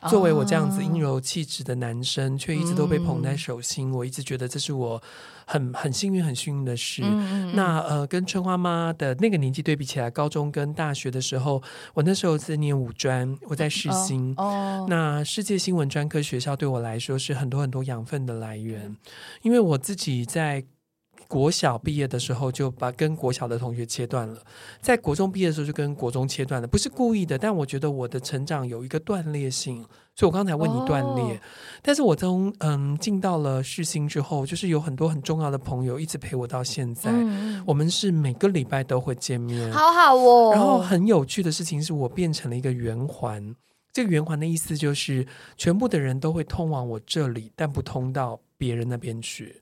[0.09, 5.01] 作为我这样子阴柔气质的男生，却一直都被捧在手心，嗯、我一直觉得这是我
[5.47, 7.03] 很很幸运、很幸运的事。
[7.05, 11.63] 嗯、那呃，跟春花妈的那个年纪对比起来，高中跟大学的时候，
[11.95, 14.35] 我那时候是念五专，我在世新。
[14.37, 18.97] 哦哦、那世界新闻专科学校对我来说是很多很多养分的来源，
[19.43, 20.65] 因为我自己在。
[21.33, 24.39] 国小毕业的时候就把跟国小的同学切断了，
[24.83, 29.83] 在国中毕业的时候就跟国中切断了，不是故意的，但我觉得我的成长有一个断裂性，
[30.15, 31.41] 所以我刚才问你断裂，哦、
[31.81, 40.53] 但是我从嗯进到了世新之后，就是有很多很重要的朋友一直陪我到现在，嗯、我们是每个礼拜都会见面，好好哦。
[40.53, 43.57] 然后很有趣的事情是我变成了一个圆环，
[43.91, 49.62] 这个圆环的意思就是全部的人都会通往我这里，但不通到别人那边去。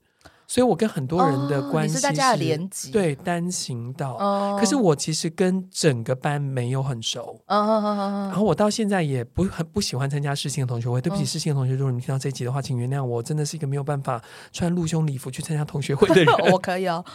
[0.51, 4.17] 所以，我跟很多人的关系是，大家的连接，对单行道。
[4.59, 7.39] 可是我其实跟整个班没有很熟。
[7.47, 10.99] 然后我到现在也不很不喜欢参加世新的同学会。
[10.99, 16.35] 对不起，世新的同学，如果你听到这一集的话，请原谅我，真的是一个没有办法穿露胸礼服去参加同学会的人。
[16.51, 17.05] 我可以哦。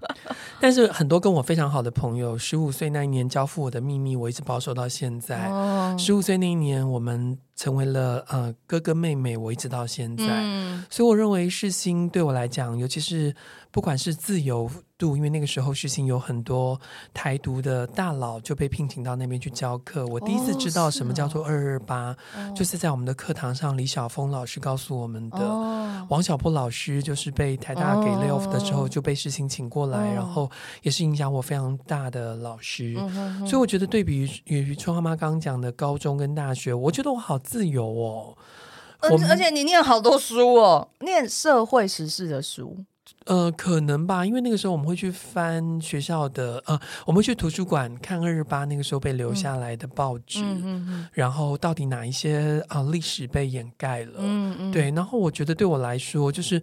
[0.60, 5.50] 但是很多跟我非常好的朋友，十五岁那一年交付我的秘密，我一直保守到现在。
[5.96, 7.38] 十五岁那一年，我们。
[7.62, 13.32] 成为了呃哥哥妹妹，我一直到现在，嗯、所以我认为世新对我来讲，尤其是
[13.72, 16.78] 不管是自由度，因为那个时候事情有很多
[17.14, 20.06] 台独的大佬就被聘请到那边去教课。
[20.06, 22.14] 我第一次知道什么叫做二二八，
[22.54, 25.38] 就是在我们的课堂上，李晓峰老师告诉我们的。
[25.38, 30.50] 哦、王小波老师就是被台大给 lay off 的时候就被事情请过来，哦、然后
[30.82, 32.94] 也是影响我非常大的老师。
[32.98, 38.36] 嗯、所以我觉得对比于于春花妈刚刚讲的高中跟大学，我觉得我好自由哦。
[38.98, 42.84] 而而且你念好多书哦，念社会时事的书。
[43.26, 56.62] 呃，可能吧，因为那个时候我们会去翻学校的，呃，我们会去图书馆看二十八那个时候被留下来的报纸，嗯嗯嗯、然后到底哪一些啊、呃、历史被掩盖了，嗯嗯、对，然后我觉得对我来说就是。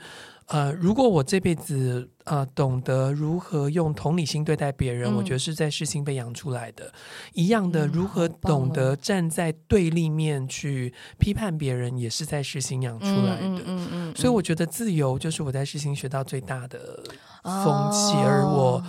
[0.50, 6.92] 呃，如果我这辈子呃懂得如何用同理心对待别人，嗯、我觉得是在世新被养出来的。
[7.34, 13.42] 一样的，如何懂得站在对立面去批判别人，也是在世新养出来的。
[13.42, 17.04] 嗯嗯嗯嗯、所以我觉得自由就是我在世新学到最大的
[17.44, 18.84] 风气，哦、而我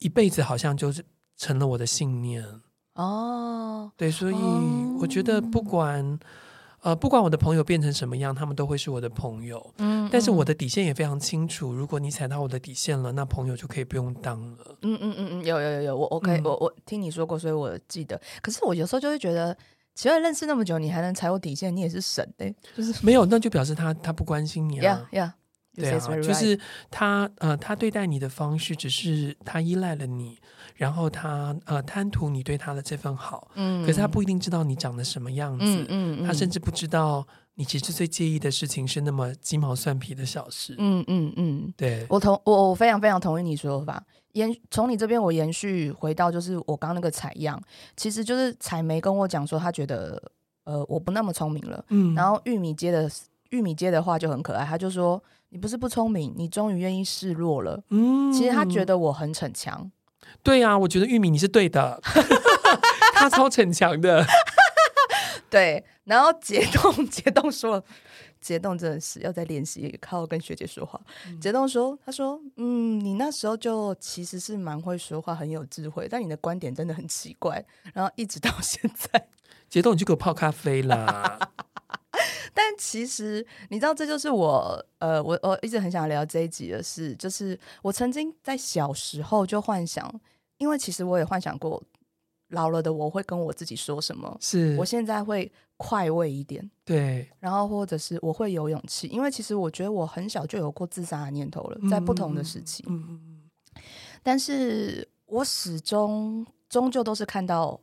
[0.00, 1.02] 一辈子好像就是
[1.38, 2.44] 成了我的信念。
[2.94, 4.36] 哦，对，所以
[5.00, 6.18] 我觉得不管。
[6.86, 9.74] 呃，不管我的朋友变成什么样，他们都会是我的朋友。
[9.78, 14.78] 嗯，但是我的底线也非常清楚，如果你踩到我的底线了，那朋友就可以不用当了。
[14.82, 18.20] 嗯嗯嗯嗯，有有有有，我 OK，、嗯、我我听你说过，所以我记得。
[18.40, 19.52] 可是我有时候就会觉得，
[19.96, 25.04] 其实认识那么久，你还能踩我底线，你也是神哎、欸，就是没有，那就表示他他不关心你啊。
[25.10, 25.32] Yeah, yeah.
[25.74, 30.38] 对啊，就是他呃，他对待你的方式，只是他依赖了你，
[30.76, 47.60] 然后他呃贪图你对他的这份好，嗯，可是他不一定知道你长得什么样子，嗯，嗯，嗯，他甚至不知道你其实最介意的事情是那么鸡毛蒜皮的小事，嗯嗯嗯，对，我同我我非常非常同意你说法，延从你这边我延续回到就是我刚刚那个采样，
[47.96, 50.22] 其实就是采梅跟我讲说他觉得
[50.64, 53.10] 呃我不那么聪明了，嗯，然后玉米接的
[53.50, 55.22] 玉米接的话就很可爱，他就说。
[55.48, 57.80] 你不是不聪明，你终于愿意示弱了。
[57.90, 59.88] 嗯，其实他觉得我很逞强。
[60.42, 62.00] 对啊，我觉得玉米你是对的，
[63.14, 64.24] 他超逞强的。
[65.50, 67.82] 对，然后杰栋，杰栋说，
[68.40, 71.00] 杰栋真的是要在练习，靠跟学姐说话。
[71.40, 77.64] 杰栋、嗯、说，他说，嗯，你那时候就其实是蛮会说话，很有智慧，但你的观点真的很奇怪。
[77.94, 79.28] 然后一直到现在，
[79.68, 81.38] 杰栋，你去给我泡咖啡啦。
[82.58, 90.10] 但其实你知道，这就是我呃，我我一直很想聊这一集的事，就是我曾经在小时候就幻想，
[90.56, 91.82] 因为其实我也幻想过
[92.48, 94.74] 老了的我会跟我自己说什么，是。
[94.78, 103.82] 我现在会快慰一点，对，然后或者是我会有勇气，因为其实我觉得我很小就有过自杀的念头了，在不同的时期，嗯嗯嗯，
[104.22, 107.78] 但是我始终终究都是看到。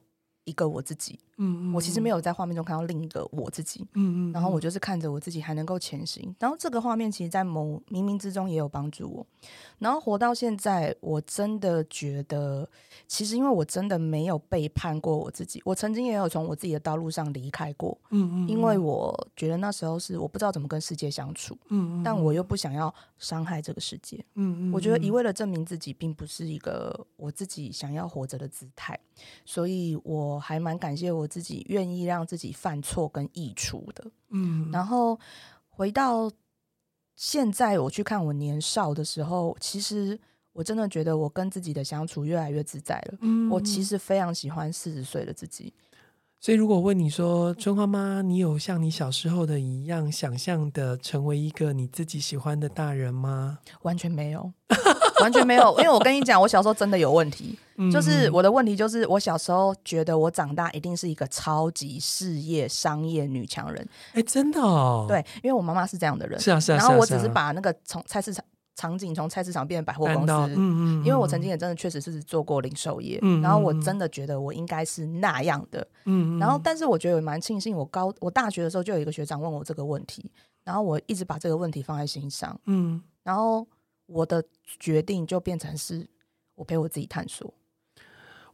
[0.45, 9.25] 一个我自己，嗯，嗯，我其实没有在画面中看到另一个我自己，嗯，嗯嗯，然后我就是看着我自己还能够前行，然后这个画面其实，在某冥冥之中也有帮助我，
[9.79, 12.67] 然后活到现在，我真的觉得，
[13.07, 28.99] 其实因为我真的没有背叛过我自己，我曾经也有从我自己的道路上离开过，嗯，嗯嗯，因为我觉得那时候是我不知道怎么跟世界相处，嗯，嗯，但我又不想要伤害这个世界，嗯，嗯嗯，我觉得一味的证明自己，并不是一个我自己想要活着的姿态，
[29.45, 30.23] 所以我。
[30.23, 35.19] 我还蛮感谢我自己愿意让自己犯错跟溢出的，嗯，然后
[35.69, 36.31] 回到
[37.15, 40.19] 现在，我去看我年少的时候，其实
[40.51, 43.17] 我真的觉得我跟自己的相处越来越自在了。
[43.21, 45.73] 嗯，我其实非常喜欢四十岁的自己。
[46.39, 53.59] 所以，如果问你说，春花妈，你有像你小时候的一样想象的成为一个你自己喜欢的大人吗？
[53.83, 54.51] 完全没有，
[55.21, 55.73] 完全没有。
[55.77, 63.87] 因为我跟你讲，我小时候真的有问题，嗯、就是我的问题就是，我小时候觉得我长大一定是一个超级事业商业女强人。
[64.13, 65.05] 哎，真的哦？
[65.07, 66.39] 对，因为我妈妈是这样的人。
[66.39, 66.77] 是啊，是啊。
[66.77, 68.43] 然后我只是把那个从菜市场。
[68.75, 80.27] 场景从菜市场变成百货公司，嗯嗯，因为我曾经也真的确实是做过零售业，嗯，然后我真的觉得我应该是那样的，嗯，然后但是我觉得蛮庆幸，我高我大学的时候就有一个学长问我这个问题，
[80.63, 83.65] 然后我一直把这个问题放在心上，嗯，然后
[84.07, 84.43] 我的
[84.79, 86.09] 决定就变成是
[86.55, 87.53] 我陪我自己探索，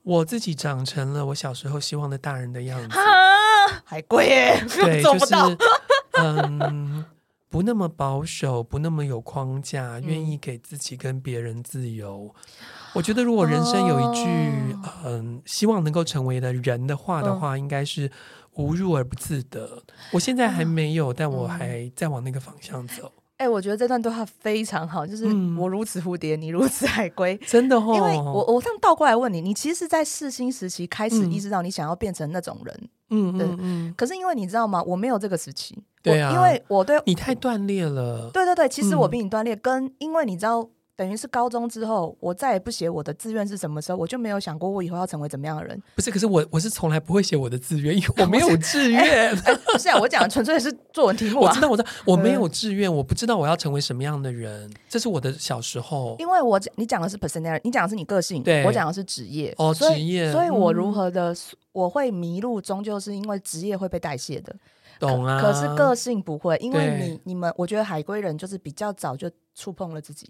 [0.10, 5.70] 我自己长成了我小时候希望的大人的样子，啊，还贵耶，对， 做不到，就是，
[6.16, 7.06] 嗯。
[7.52, 12.32] 不那么保守，不那么有框架，愿意给自己跟别人自由。
[12.32, 12.62] 嗯、
[12.94, 18.12] 我觉得，如果人生有一句嗯、哦呃，希望能够成为的人的话的话，嗯、应该是
[18.54, 19.82] 无入而不自得。
[20.12, 23.12] 我现在还没有，嗯、但我还在往那个方向走。
[23.40, 25.26] 哎、欸，我觉得这段对话非常好，就是
[25.58, 27.94] 我如此蝴蝶，嗯、你如此海龟， 真的哦。
[27.96, 33.94] 因为我我这样倒过来问你，你其实在世新时期开始意识到你想要变成那种人，嗯嗯嗯。
[33.96, 34.84] 可是因为你知道吗？
[34.84, 35.82] 我没有这个时期。
[36.04, 38.30] 对啊，因为我对你太断裂了。
[38.34, 45.82] 对对对，其实我比你断裂，嗯、跟因为你知道，等于是高中之后，我再也不写我的志愿是什么时候，我就没有想过我以后要成为怎么样的人。
[45.96, 49.00] 不是，可是我我是从来不会写我的志愿，因为我没有志愿。
[49.00, 51.48] 欸欸、不是啊，我讲的纯粹是作文题目、啊。
[51.48, 54.70] 我知道，我知道，我没有志愿，我不知道我要成为什么样的人。
[54.90, 56.18] 这是我的小时候。
[56.20, 59.56] 因为我讲你讲的是 personality，你讲的是你个性，对我讲的是职业。
[59.58, 60.30] 哦，职业。
[60.34, 61.38] 所以我如何的、嗯、
[61.72, 64.54] 我会迷路，终究是因为职业会被代谢的。
[65.00, 65.42] 懂啊。
[65.42, 70.30] 可是个性不会，因为你你们，我觉得海归人就是比较早就触碰了自己。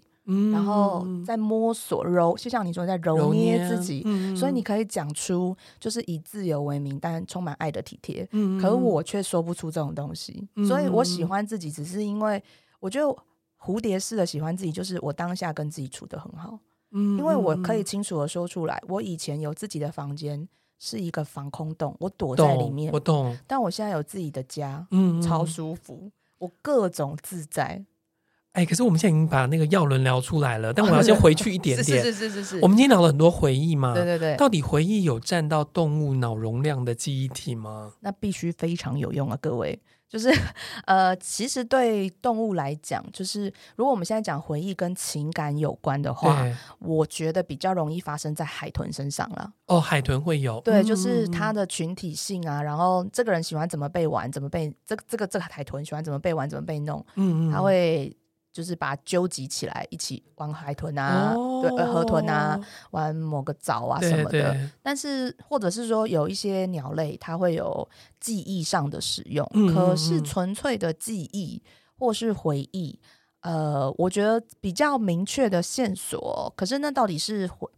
[0.52, 8.28] 然后在摸索揉，就像你说在揉捏自己，嗯、所以你可以讲出就是以自由为名，但充满爱的体贴。
[8.32, 12.42] 嗯、可是我却说不出这种东西，嗯、所以我喜欢自己，只是因为
[12.78, 13.22] 我觉得
[13.58, 16.58] 蝴蝶式的喜欢自己，就是我当下跟自己处得很好。
[16.92, 23.36] 嗯、因为我可以清楚的说出来，我以前有自己的房间是一个防空洞，我躲在里面，我懂。
[23.46, 27.84] 但我现在有自己的家，嗯、超舒服，我各种自在。
[28.52, 32.02] 哎，可是我们现在已经把那个药轮聊出来了，但我要先 回去一点点。
[32.02, 32.60] 是是是是是。
[32.60, 34.36] 我们今天聊了很多回忆嘛，对对对。
[34.36, 37.92] 到底回忆有占到动物脑容量的记忆体吗？
[38.00, 39.80] 那必须非常有用啊，各位。
[40.08, 40.28] 就是
[40.86, 43.44] 呃，其实对动物来讲，就是
[43.76, 46.44] 如果我们现在讲回忆跟情感有关的话，
[46.80, 49.52] 我觉得比较容易发生在海豚身上了。
[49.66, 50.60] 哦，海豚会有。
[50.62, 58.12] 对，就是它的群体性啊，然后这个人喜欢怎么被玩，怎么被这个这个这个海豚喜欢怎么被玩，怎么被弄，嗯嗯，它会。
[58.52, 62.60] 就是把它纠集起来，一起玩海豚啊，哦、对，河豚啊，
[62.90, 64.30] 玩某个藻啊什么的。
[64.30, 69.46] 对对，但是，或者是说，有一些鸟类，它会有记忆上的使用。
[69.72, 71.62] 可是，纯粹的记忆
[71.96, 72.98] 或是回忆，
[73.42, 76.52] 呃，我觉得比较明确的线索。
[76.56, 77.68] 可是，那到底是回？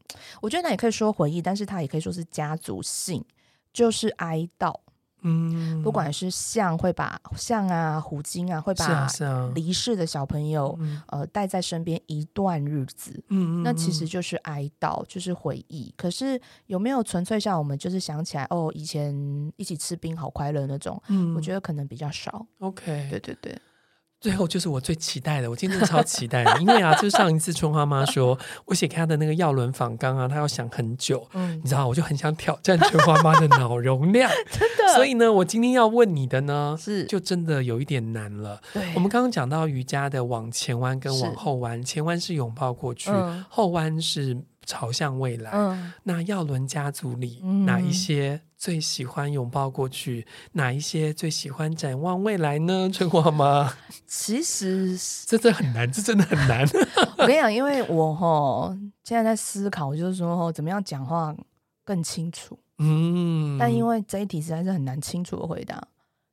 [0.40, 3.24] 我觉得那也可以说回忆，但是它也可以说是家族性，
[3.72, 4.74] 就是哀悼。
[5.22, 9.08] 嗯，不管是象会把象啊、虎鲸啊，会把
[9.54, 13.22] 离世的小朋友、啊啊、呃带在身边一段日子。
[13.28, 15.92] 嗯，那其实就是哀悼，就是回忆。
[15.96, 19.12] 可是有没有纯粹像我们就是想起来哦，以前
[19.56, 21.00] 一起吃冰好快乐那种？
[21.08, 22.46] 嗯，我觉得可能比较少。
[22.58, 23.58] OK，对对对。
[24.22, 34.94] 最后就是我最期待的，我今天超期待的， 因为啊，就是上一次春花妈说我写给她的那个药轮访纲啊，她要想很久，嗯，你知道，我就很想挑战春花妈的脑容量， 真的。
[34.94, 37.02] 所以呢，我今天要问你的呢，是。
[37.06, 38.60] 就真的有一点难了。
[38.72, 45.50] 对，我们刚刚讲到瑜伽的往前弯跟往后弯，前弯是拥抱过去，嗯、后弯是朝向未来。
[45.52, 48.40] 嗯、那耀伦家族里、嗯、哪一些？
[48.62, 52.88] 最喜欢拥抱过去，哪一些最喜欢展望未来呢？
[52.92, 53.74] 春花妈，
[54.06, 54.96] 其实
[55.26, 56.64] 这真的很难，这真的很难。
[57.18, 58.72] 我跟你讲，因为我哈
[59.02, 61.34] 现在在思考，就是说怎么样讲话
[61.84, 62.56] 更清楚。
[62.78, 65.82] 嗯，但因为这一题实在是很难清楚的回答。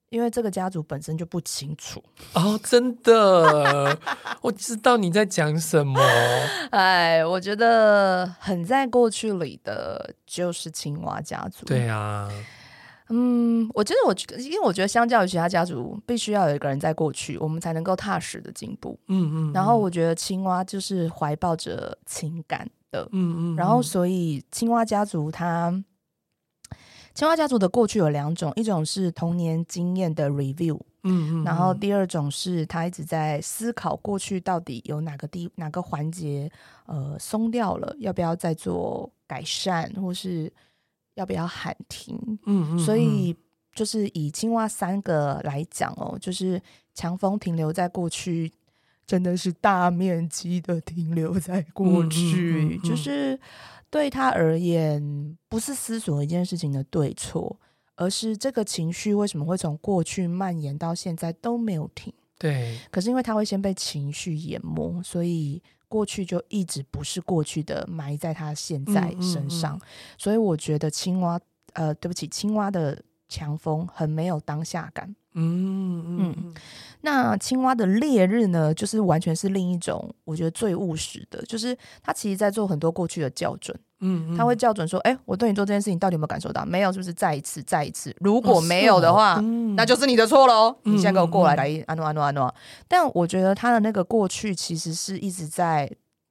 [0.09, 3.97] 因为这个家族本身就不清楚哦，真的，
[4.41, 5.99] 我知道你在讲什么。
[6.71, 11.65] 哎，我觉得很在过去里的就是青蛙家族。
[11.65, 12.27] 对啊，
[13.09, 18.99] 嗯，我觉得我觉得，因为我觉得相较于其他家族，必须要有一个人在过去，我们才能够踏实的进步。
[19.07, 19.53] 嗯，嗯嗯。
[19.53, 23.03] 然后我觉得青蛙就是怀抱着情感的。
[23.11, 23.55] 嗯，嗯嗯。
[23.55, 25.83] 然后所以青蛙家族它。
[27.19, 36.49] 青蛙家族的过去有两种，一种是童年经验的 review，嗯，嗯嗯，然后第二种是他一直在思考过去到底有哪个地哪个环节
[36.86, 40.49] 呃松掉了，要不要再做改善，或是
[41.15, 43.36] 要不要喊停，嗯，嗯嗯，所以
[43.75, 46.62] 就是以青蛙三个来讲哦，就是
[46.93, 48.49] 强风停留在过去，
[49.05, 53.38] 真的是大面积的停留在过去，嗯嗯嗯嗯，就是。
[53.89, 57.60] 对他而言，不是思索一件事情的对错，
[57.95, 62.13] 而是这个情绪为什么会从过去蔓延到现在都没有停。
[62.38, 69.75] 对，可是因为他会先被情绪淹没，所以过去就一直不是过去的，埋在他现在身上。
[69.75, 70.15] 嗯嗯嗯。
[70.17, 71.39] 所以我觉得青蛙，
[71.73, 72.97] 呃，对不起，青蛙的
[73.29, 75.15] 强风很没有当下感。
[75.35, 76.53] 嗯嗯，嗯，
[77.01, 83.77] 那青蛙的烈日呢，就是完全是另一种，我觉得最务实的，就是他其实在做很多过去的校准。
[84.01, 86.65] 嗯，嗯，他会校准说，哎，我对你做这件事情到底有没有感受到？
[86.65, 88.13] 没有，是不是再一次，再一次？
[88.19, 90.75] 如果没有的话，哦嗯、那就是你的错喽。
[90.83, 92.53] 你现在给我过来，来安诺安诺安诺。
[92.87, 95.89] 但我觉得他的那个过去其实是一直在，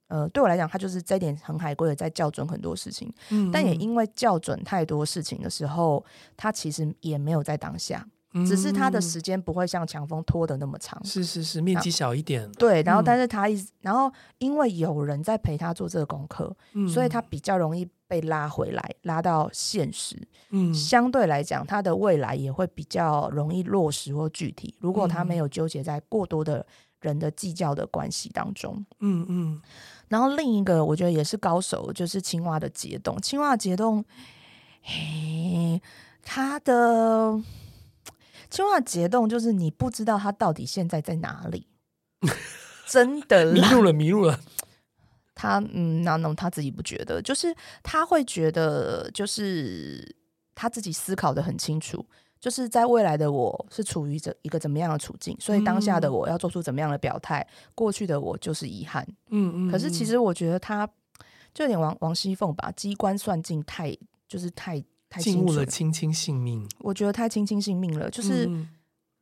[0.09, 3.09] 呃，对我来讲，他就是这一点很海归的在校准很多事情。
[3.29, 6.03] 嗯，但也因为校准太多事情的时候，
[6.35, 8.05] 他其实也没有在当下。
[8.45, 12.47] 只是他的时间不会像强风拖的那么长，是是是，面积小一点。
[12.51, 20.15] 对，然后但是他一直，然后因为有人在陪他做这个功课，嗯，所以他比较容易被拉回来，拉到现实。
[20.51, 24.75] 嗯，相对来讲，他的未来也会比较容易落实或具体。
[24.79, 26.63] 如果他没有纠结在过多的
[27.01, 29.61] 人的计较的关系当中，嗯嗯。
[30.09, 33.19] 然后另一个我觉得也是高手，就是青蛙的解冻。
[33.21, 34.03] 青蛙的结冻，
[34.81, 35.81] 嘿，
[36.21, 37.41] 它的
[38.49, 41.67] 青蛙的结冻就是你不知道它到底现在在哪里，
[42.85, 44.39] 真的迷路了，迷路了。
[45.35, 50.15] 他嗯，那那他自己不觉得，就是他会觉得，就是
[50.53, 52.05] 他自己思考的很清楚。
[52.39, 59.05] 就是在未来的我是处于怎一个怎么样的处境，所以当下的我要做出怎么样的表态，过去的我就是遗憾。
[59.29, 59.71] 嗯嗯。
[59.71, 60.87] 可是其实我觉得他
[61.53, 63.95] 就有点王王熙凤吧，机关算尽太
[64.27, 66.65] 就是太太进入了卿卿性命。
[66.79, 68.69] 我觉得太卿卿性命了，就是、嗯、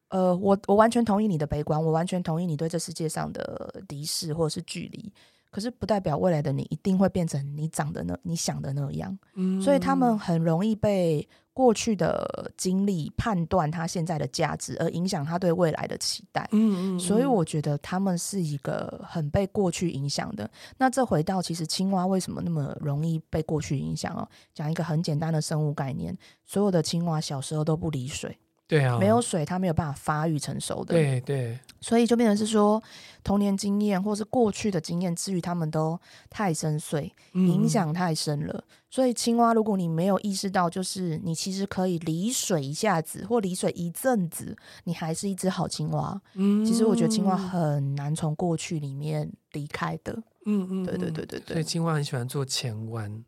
[0.09, 5.11] 呃，我我完全同意你的悲观，我完全同意你对这世界上的敌视或者是距离。
[5.49, 11.27] 可是不代表未来的你一定会变成你长的那、你想的那样，嗯，所以他们很容易被
[11.57, 20.47] 过去的经历判断他现在的价值，而影响他对未来的期待，嗯嗯，所以我觉得他们是一个很被过去影响的。
[20.77, 24.29] 那这回到其实青蛙为什么那么容易被过去影响哦？
[24.53, 28.37] 讲一个很简单的生物概念，所有的青蛙小时候都不离水。
[28.67, 30.93] 对啊，没有水，它没有办法发育成熟的。
[30.93, 32.83] 对对，所以就变成是说，
[33.23, 35.97] 童年经验或是过去的经验，至于他们都
[36.29, 38.53] 太深邃，影响太深了。
[38.53, 46.19] 嗯、所以青蛙，如果你没有意识到，就是你其实可以离水一下子，或离水一阵子，你还是一只好青蛙。
[46.35, 50.13] 嗯，其实我觉得青蛙很难从过去里面离开的。
[50.45, 51.53] 嗯嗯，对对对对对。
[51.55, 53.23] 所以青蛙很喜欢做前弯。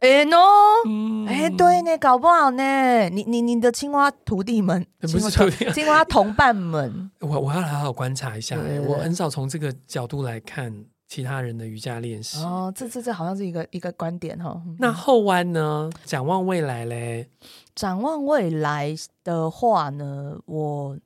[0.00, 3.08] 哎喏，哎，对呢，搞不好呢。
[3.08, 8.58] 你你你的青蛙徒弟们，不是徒弟， 青蛙同伴们，我我要好好观察一下。
[8.86, 12.38] 我很少从这个角度来看其他人的瑜伽练习。
[12.38, 14.62] 哦，这这这好像是一个一个观点哈。
[14.78, 15.90] 那后弯呢？
[16.04, 17.28] 展望未来嘞？
[17.74, 18.94] 展望未来
[19.24, 20.98] 的话呢，我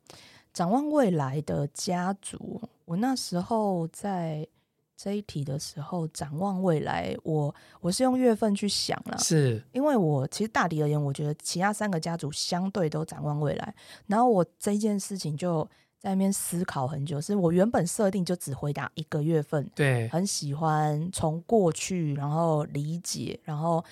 [0.53, 4.47] 展望未来的家族，我那时候在。
[5.03, 13.75] 这一题的时候，展望未来，我我是用月份去想了，是因为我其实大体而言，我觉得其他三个家族相对都展望未来，
[14.09, 15.67] 然后我这件事情就
[16.01, 23.85] 在那边思考很久，是我原本设定就只回答一个月份，对，很喜欢从过去，然后理解，然后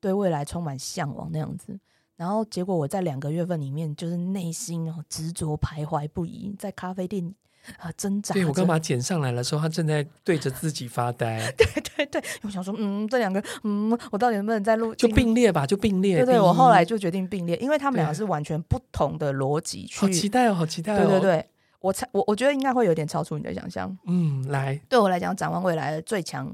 [0.00, 1.76] 对未来充满向往那样子，
[2.14, 7.34] 然后结果我在两个月份里面，就是内心哦执着徘徊不已，在咖啡店。
[7.80, 8.32] 啊，挣扎！
[8.32, 11.50] 对，我刚把它剪上来的时候，他正在对着自己发呆。
[11.58, 14.94] 对对对，我想说，嗯，这两个，嗯，我到底能不能再录？
[14.94, 16.18] 就并列吧，就并列。
[16.18, 19.84] 对对，我后来就决定并列，因为他们两个是完全不同的逻辑。
[19.84, 20.98] 去好期待哦，好期待哦！
[20.98, 21.46] 对对对，
[21.86, 23.96] 我猜我我觉得应该会有点超出你的想象。
[24.06, 26.50] 嗯，来，对我来讲，展望未来的最强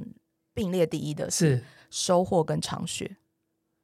[0.52, 3.16] 并列第一的是收获跟长雪。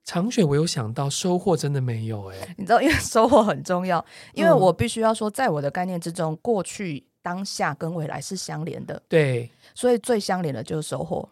[0.05, 2.55] 长雪我有想到，收获真的没有哎。
[2.57, 7.05] 你知道，因为 收获很重要，因为我必须要说，在我的概念之中，过去。
[7.21, 11.29] 当下跟未来是相连的，对，所以最相连的就是收获，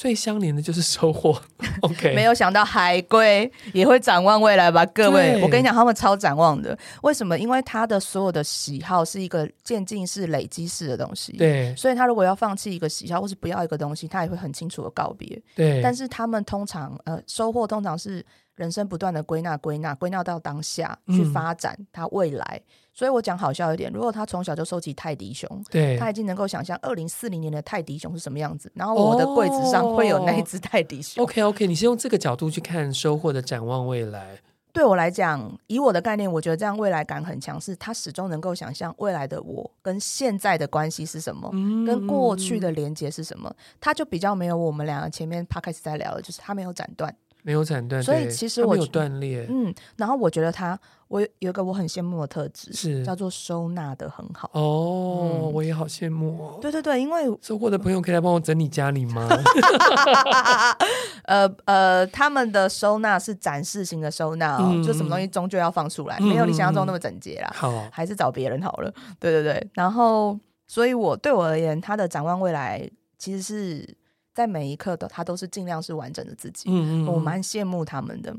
[0.00, 1.38] 最相连的就是收获。
[1.82, 4.82] OK，没有想到海龟也会展望未来吧？
[4.86, 6.76] 各位，我跟你讲，他们超展望的。
[7.02, 7.38] 为什么？
[7.38, 15.38] 因为他的所有的喜好是一个渐进式、累积式的东西，对，所以他如果要放弃一个喜好或是不要一个东西，他也会很清楚的告别。
[15.54, 18.24] 对，但是他们通常呃，收获通常是
[18.60, 22.44] 人生不断的归纳、归纳、归纳到当下去发展他未来。
[22.62, 31.22] 嗯所以我讲好笑一点，如果他从小就收集泰迪熊，对，他已经能够想象二零四零年的泰迪熊是什么样子，然后我的柜子上会有那一只泰迪熊。
[31.22, 34.36] Oh, OK OK，你是用这个角度去看收获的展望未来。
[34.72, 43.50] 对我来讲，以我的概念，我觉得这样未来感很强，是他始终能够想象未来的我跟现在的关系是什么，嗯、跟过去的连接是什么，
[43.80, 47.14] 他就比较没有我们两个前面 Podcast 在聊的，就是他没有斩断。
[47.42, 49.46] 没有斩断，所以其实我有断裂。
[49.48, 50.78] 嗯，然后我觉得他，
[51.08, 54.50] 我有一个我很羡慕的特质，是叫做收纳的很好。
[54.52, 56.58] 哦，嗯、我也好羡慕哦。
[56.60, 59.28] 对对对，因为收获的朋友可以来帮我整理家里吗？
[61.24, 67.50] 呃呃，他们的收纳是展示型的收纳哦，嗯、就什么东西终究要放出来，嗯、没有你想象中那么整洁啦。
[67.54, 68.92] 好，还是找别人好了。
[69.18, 72.88] 对对对，然后，所以我对我而言，他的展望未来
[73.18, 73.96] 其实是。
[74.32, 78.34] 在每一刻的他都是尽量是完整的自己，嗯嗯，我蛮羡慕他们的。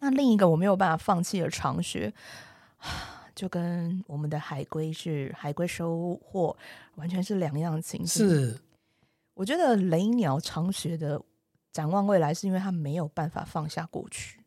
[0.00, 2.12] 那另一个我没有办法放弃的长学，
[3.34, 6.56] 就跟我们的海龟是海龟收获
[6.96, 8.28] 完全是两样情形。
[8.28, 8.60] 是，
[9.34, 11.20] 我觉得雷鸟长学的
[11.72, 14.38] 展望未来，是因为他没有办法放下过去。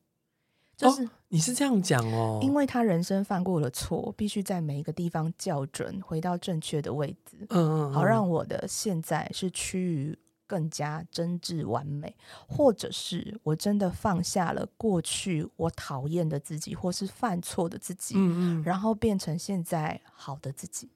[0.77, 7.37] 就是、哦、你是这样讲哦，因为他人生犯过了错，必须在每一个地方校准，回到正确的位置。
[7.49, 10.17] 嗯，嗯嗯，好让我的现在是趋于。
[10.51, 12.13] 更加真挚完美，
[12.45, 20.89] 或者是我真的放下了过去我讨厌的自己，或是犯错的自己，嗯嗯，然后变成现在好的自己。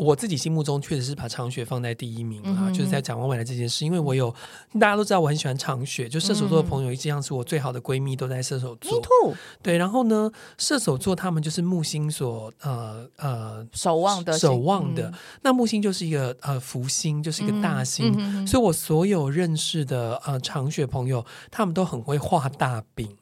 [0.00, 3.84] 我自己心目中确实是把长雪放在第一名啊，嗯、就是在展望未来这件事。
[3.84, 4.34] 因为我有
[4.80, 9.00] 大家都知道我很喜欢长雪，就射手座的朋友一样是我最好的闺蜜，都在射手座。
[9.62, 15.10] 对，然后呢，射手座他们就是木星所呃呃守望的守望的。
[15.10, 23.16] 嗯、那木星就是一个呃福星，就是一个大星，所以我所有认识的呃长雪朋友，他们都很会画大饼，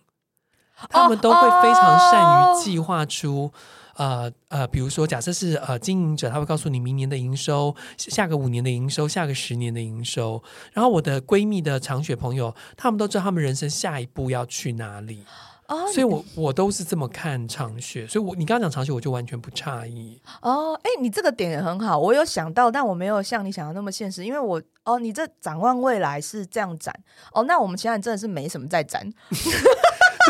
[0.89, 3.53] 他们都会非常善于计划出。
[3.99, 10.43] 呃呃，比如说，假设是呃经营者，他会告诉你明年的营收，下个五年的营收，下个十年的营收。
[10.73, 15.25] 然后我的闺蜜的长雪朋友，他们都知道他们人生下一步要去哪里。
[15.67, 20.19] 哦，所以我我都是这么看长雪，所以我你刚刚讲长雪，我就完全不诧异。
[20.41, 26.95] 哦，哎，你这个点也很好，我有想到，但我没有像你想的那么现实，因为我哦，你这展望未来是这样展，
[27.35, 29.13] 哦，那我们其他人真的是没什么在展。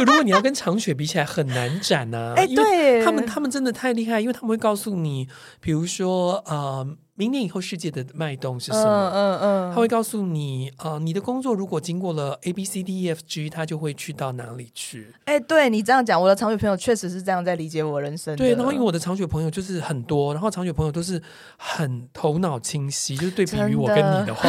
[0.04, 2.34] 如果你要跟长雪比起来，很难展啊！
[2.36, 5.28] 哎，对，他们他们真的太厉害，因为他们会告诉你，
[5.60, 9.10] 比如说，呃，明年以后世界的脉动是什么？
[9.12, 15.12] 嗯嗯，嗯，他会告诉你，呃，你的工作如果经过了 A B C D E F G，他就会去到哪里去？
[15.24, 18.36] 哎，对你这样讲，我的长雪朋友确实是这样在理解我人生。
[18.36, 21.20] 对，然后因为我的长雪朋友就是很多，然后长雪朋友都是
[21.56, 24.48] 很头脑清晰，就是对比于我跟你的话。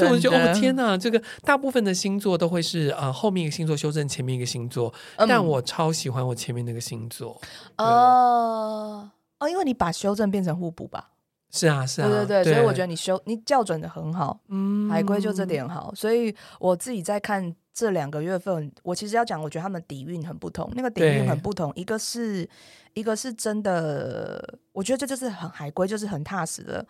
[0.00, 7.40] 所以我就觉得，哦天哪，这个大部分的星座都会是啊、呃，后面一个星座修正前面一个星座，嗯、但我超喜欢我前面那个星座。
[7.76, 11.10] 哦哦，因为你把修正变成互补吧？
[11.50, 15.92] 是啊，是啊，对对对，对所以我觉得你修你校准的很好，嗯，海龟就这点好。
[15.96, 22.48] 所以我自己在看这两个月份，我其实要讲，我觉得他们底蕴很不同，那个底蕴很不同，一个是
[22.94, 26.86] 一个是真的，我觉得这就是很海龟，就是很踏实的。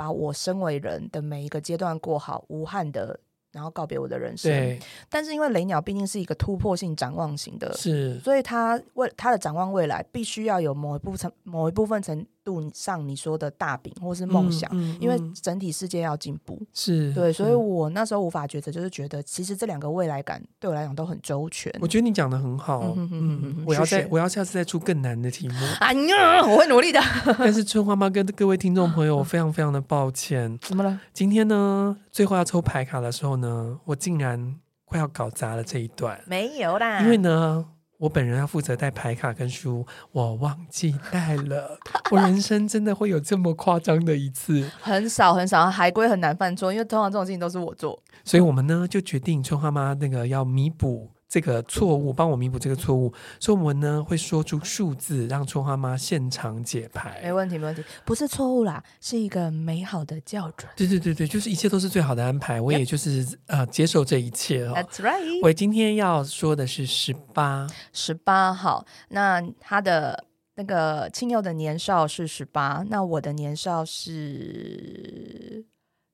[0.00, 3.20] 把我身为人的每一个阶段过好，无憾的，
[3.52, 4.50] 然后告别我的人生。
[4.50, 4.80] 对，
[5.10, 21.72] 但是因为雷鸟毕竟是一个突破性展望型的，是，所以他为他的展望未来，必须要有某一部分某一部分程度上你说的大饼或是梦想，嗯嗯嗯、因为整体世界要进步，是对，所以我那时候无法抉择，就是觉得其实这两个未来感对我来讲都很周全。
[21.80, 25.54] 我觉得你讲的很好，嗯，我要再我要下次再出更难的题目。
[25.80, 27.00] 哎呀，我会努力的。
[27.38, 31.00] 但是春花妈跟各位听众朋友，我非常非常的抱歉， 怎么了？
[31.12, 36.20] 今天呢，最后要抽牌卡的时候呢，我竟然快要搞砸了这一段。
[36.26, 37.66] 没有啦，因为呢。
[38.00, 41.78] 我本人要负责带牌卡跟书，我忘记带了。
[42.10, 44.66] 我人生真的会有这么夸张的一次？
[44.80, 48.02] 很少很少，海龟很难犯错，因为通常这种事情都是我做。
[48.24, 51.10] 所以我们呢就决定春花妈那个要弥补。
[51.30, 57.20] 这个错误，帮我弥补这个错误，所以我们呢会说出数字，让春花妈现场解牌。
[57.22, 60.68] 没问题，没问题，不是错误啦，是一个美好的校准。
[60.74, 64.74] 对对对对，就是一切都是最好的安排，我也就是呃接受这一切哦。
[64.74, 65.40] That's right。
[65.44, 68.84] 我今天要说的是十八，十八号。
[69.10, 70.24] 那他的
[70.56, 75.64] 那个亲友的年少是十八，那我的年少是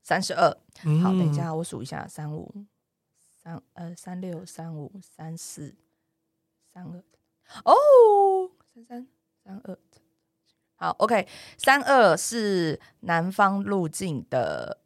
[0.02, 0.50] 三十二。
[1.02, 2.66] 好，等一下我数一下，三五。
[3.46, 5.72] 三呃三六三五三四
[6.74, 7.04] 三二
[7.62, 9.06] 哦三三
[9.44, 9.78] 三二
[10.74, 14.80] 好 OK 三二是南方路径的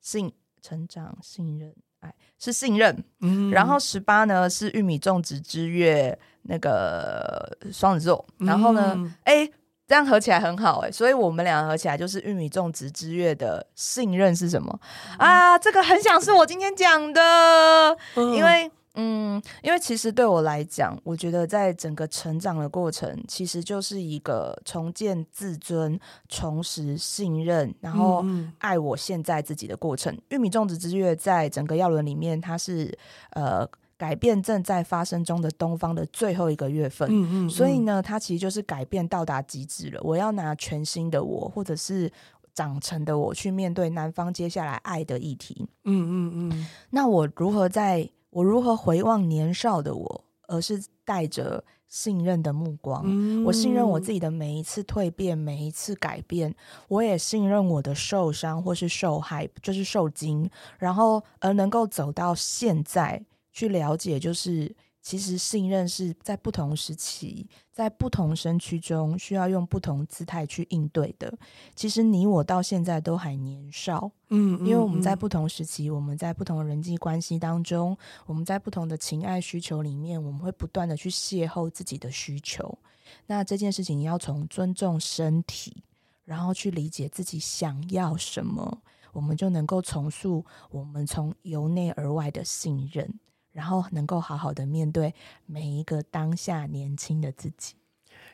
[0.00, 9.44] 信成长信任爱是信任，嗯，然后十八呢是玉米种植之月那个双子座，然后呢哎。
[9.44, 9.48] 嗯。
[9.48, 9.52] 欸
[9.86, 14.80] 这样合起来很好哎、欸，所以我们两个合起来就是玉米种植之月的信任是什么、
[15.18, 15.58] 嗯、啊？
[15.58, 28.24] 这个很想是我今天讲的，嗯、因为嗯，因为其实对我来讲，我觉得在整个成长的过程，其实就是一个重建自尊、重拾信任，然后
[28.58, 30.12] 爱我现在自己的过程。
[30.12, 32.98] 嗯、玉米种植之月在整个药轮里面，它是
[33.30, 33.68] 呃。
[33.98, 40.00] 改变正在发生中的东方的最后一个月份，嗯嗯嗯、所以呢，它其实就是改变到达极致了。
[40.02, 42.12] 我要拿全新的我，或者是
[42.52, 45.66] 长成的我，去面对南方接下来爱的议题。
[45.84, 46.66] 嗯嗯嗯。
[46.90, 53.02] 那我如何在我如何回望年少的我，而是带着信任的目光？
[53.06, 56.54] 嗯、我信任我自己的每一次蜕变，每一次改变。
[56.88, 63.24] 我也信任我的受伤或是受害，就是受惊，然后而能够走到现在。
[63.56, 71.32] 去了解，就是其实信任是在不同时期，在不同身躯中，需要用不同姿态去应对的。
[71.74, 77.96] 其实你我到现在都还年少，嗯，嗯，因为我们在不同时期，我们在不同的人际关系当中，
[78.26, 82.78] 我们在不同的情爱需求里面，我们会不断的去邂逅自己的需求。
[83.26, 85.82] 那这件事情，你要从尊重身体，
[86.26, 88.82] 然后去理解自己想要什么，
[89.12, 93.18] 我们就能够重塑我们从由内而外的信任。
[93.56, 95.14] 然后能够好好的面对
[95.46, 97.76] 每一个当下年轻的自己。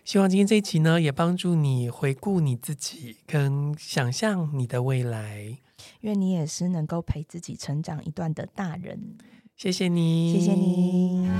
[0.04, 5.58] 希望今天这一集呢，也帮助你回顾你自己，跟想象你的未来。
[6.00, 9.16] 愿你也是能够陪自己成长一段的大人。
[9.56, 11.30] 谢谢你，谢谢你。